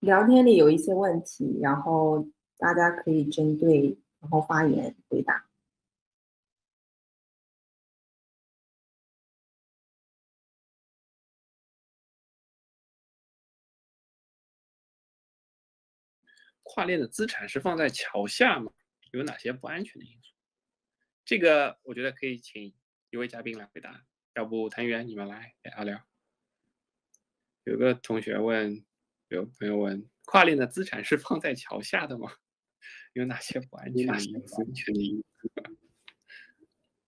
[0.00, 2.28] 聊天里有一些问题，然后。
[2.62, 5.48] 大家可以针对然后发言回答。
[16.62, 18.72] 跨链的资产是放在桥下吗？
[19.10, 20.32] 有哪些不安全的因素？
[21.24, 22.72] 这个我觉得可以请
[23.10, 24.04] 一位嘉宾来回答。
[24.34, 26.00] 要不谭元你们来聊聊。
[27.64, 28.86] 有个同学问，
[29.28, 32.32] 有朋友问，跨链的资产是放在桥下的吗？
[33.14, 34.62] 有哪些不安全的因素？
[34.62, 35.24] 安全的？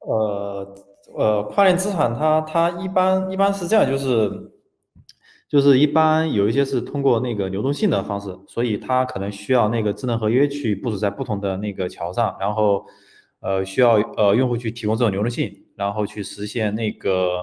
[0.01, 0.75] 呃
[1.17, 4.53] 呃，跨链资产它它一般一般是这样，就是
[5.49, 12.85] 就是一般有一些是通过那个流动性的方式，所以它可能需要那个智能合约去部署在不同的那个桥上，然后
[13.41, 17.43] 呃需要呃用户去提供这种流动性，然后去实现那个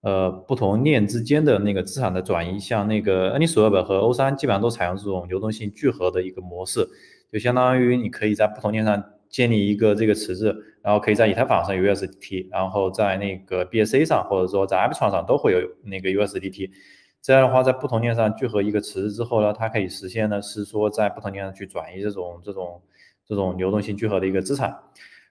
[0.00, 6.88] 呃不同链之间的那个资产的转移，像那个 AnySwap 和 O3 基本上都采用这种流动性聚合的一个模式。
[7.34, 16.70] 就相当于你可以在不同链上建立一个这个池子，然后可以在以太坊上有 USDT，然后在那个 BSC 上或者说在 Arbitrum 上都会有那个 USDT。
[17.20, 22.80] 这样的话，在不同链上聚合一个池子之后呢，它可以实现的是说在不同链上去转移这种这种
[23.26, 24.72] 这种流动性聚合的一个资产。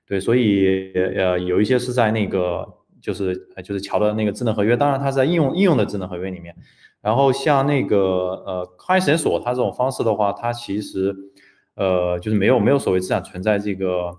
[0.05, 2.67] 对，所以呃有一些是在那个
[3.01, 3.33] 就是
[3.63, 6.53] 就是桥的那个智能合约，当然它是在应用应用的智能合约里面。
[6.99, 7.97] 然后像那个
[8.45, 11.15] 呃跨链绳索，它这种方式的话，它其实。
[11.75, 14.17] 呃，就是没有没有所谓资产存在这个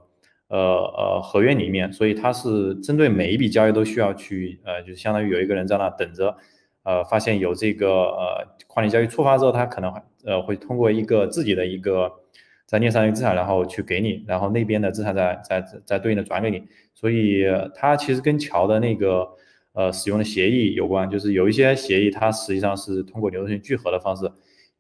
[0.49, 6.37] 呃呃合约里面，所以它是针对每一笔交易都需要去呃，就相当于有一个人在那等着，
[6.83, 9.93] 呃，发现有这个呃跨链交易触发之后，他可能
[10.25, 12.11] 呃会通过一个自己的一个
[12.67, 16.63] 在链上一个资产，然后去给你，然后那边的资产再再再对应的转给你，
[16.95, 17.45] 所以
[17.75, 19.29] 它其实跟桥的那个
[19.75, 24.31] 呃使用的协议有关，就是有一些协议它实际上是通过流动性聚合的方式，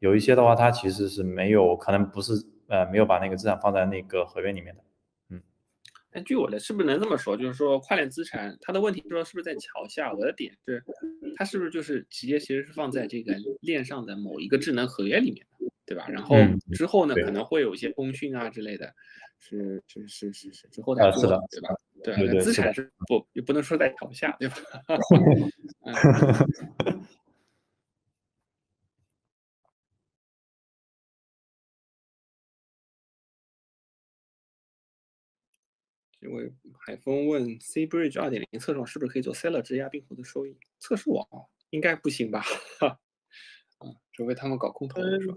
[0.01, 2.33] 有一些的话它其实是没有可能不是
[2.69, 4.81] 呃没有把那个资产放在那个合约里面的。
[5.31, 5.43] 嗯
[6.17, 7.37] 那据我的，是不是能这么说？
[7.37, 10.13] 就是说，跨链资产它的问题，说是不是在桥下？
[10.13, 10.81] 我的点是，
[11.35, 16.07] 它是不是就是直接其实是放在这个链上的某一个智能合约里面的，对吧？
[16.09, 16.37] 然后
[16.73, 18.95] 之后呢，可能会有一些工讯啊之类的，
[19.41, 21.75] 是是是是是之后再做，对吧？
[22.05, 24.57] 对，资产是不也不能说在桥下，对吧？
[36.25, 40.57] 因为海峰问 C Bridge 二点零测试网是不是可以做 Seller 质押并获得收益？
[40.79, 41.27] 测试网
[41.71, 42.43] 应该不行吧？
[42.81, 42.99] 啊，
[44.13, 45.37] 除非他们搞空投是吧？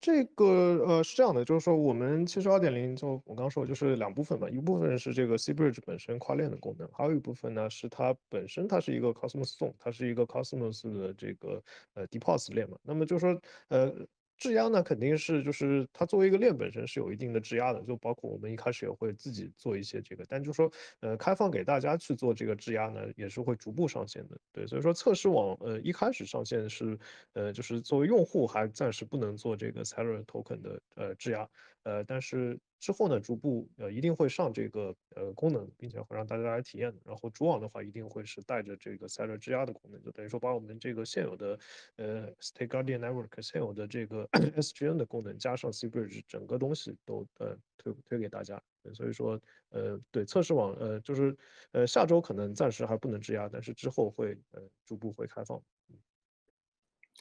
[0.00, 11.62] 这个呃是这样的，就是说我们其实二点零就我刚说就是两部分嘛，一部分是这个 C Bridge 本身跨链的功能，还有一部分呢是它本身它是一个 Cosmos Zone，它是一个 Cosmos 的这个
[11.94, 12.76] 呃 depos 链嘛。
[12.82, 14.06] 那么就是说呃。
[14.42, 20.68] 质押呢，肯定是就是它作为一个链本身是有一定的质押的，就包括我们一开始也会自己做一些这个，但就是说，
[20.98, 26.98] 呃，开放给大家去做这个质押呢，也是会逐步上线的，对，所以说测试网，呃，一开始上线是，
[27.34, 31.48] 呃，就是作为用户还暂时不能做这个 Seller Token 的呃质押，
[31.84, 32.58] 呃，但是。
[32.82, 36.92] 之后呢，逐步呃一定会上这个呃功能，并且会让大家来体验。
[37.04, 41.56] 然后主网的话，一定会是带着这个赛勒质押的功能，就等于说把我们这个现有的
[41.96, 44.28] 呃 Stake Guardian Network 现有的这个
[44.60, 48.60] SGN 的功能加上 C Bridge 整个东西都呃推推给大家。
[48.94, 51.36] 所以说呃对测试网呃就是
[51.70, 55.62] 呃下周可能暂时还不能质押，但是之后会呃逐步会开放。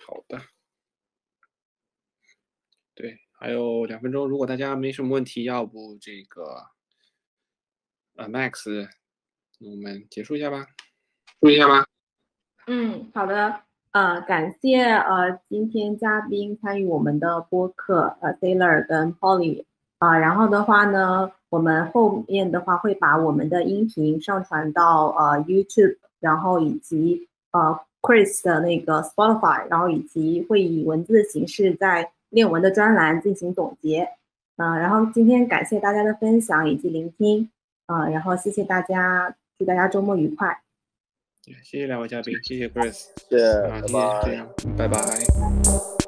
[0.07, 0.39] 好的，
[2.95, 3.20] 对。
[3.43, 6.43] 还有两分钟，如果大家没什么问题，要不这个，
[8.15, 8.87] 呃，Max，
[9.57, 10.67] 那我们结束一下吧，
[11.41, 11.83] 结束一下吧。
[12.67, 13.61] 嗯，好的，
[13.93, 19.65] 呃，感谢呃今天嘉宾参与我们的播客，呃，Sailor 跟 Polly，
[19.97, 32.11] 啊、呃，然后的话呢，我们后面的话会把我们的音频上传到呃 YouTube，然后以及呃 Chris 的那个 Spotify，然后以及会以文字的形式在。
[32.32, 34.09] 链文的专栏进行总结，
[34.57, 37.49] 嗯、呃，然后今天感谢大家的分享以及聆听，
[37.86, 40.61] 啊、呃，然后谢谢大家，祝大家周末愉快。
[41.63, 43.61] 谢谢两位嘉宾，谢谢 Grace，谢谢，
[44.77, 46.01] 拜拜，拜拜。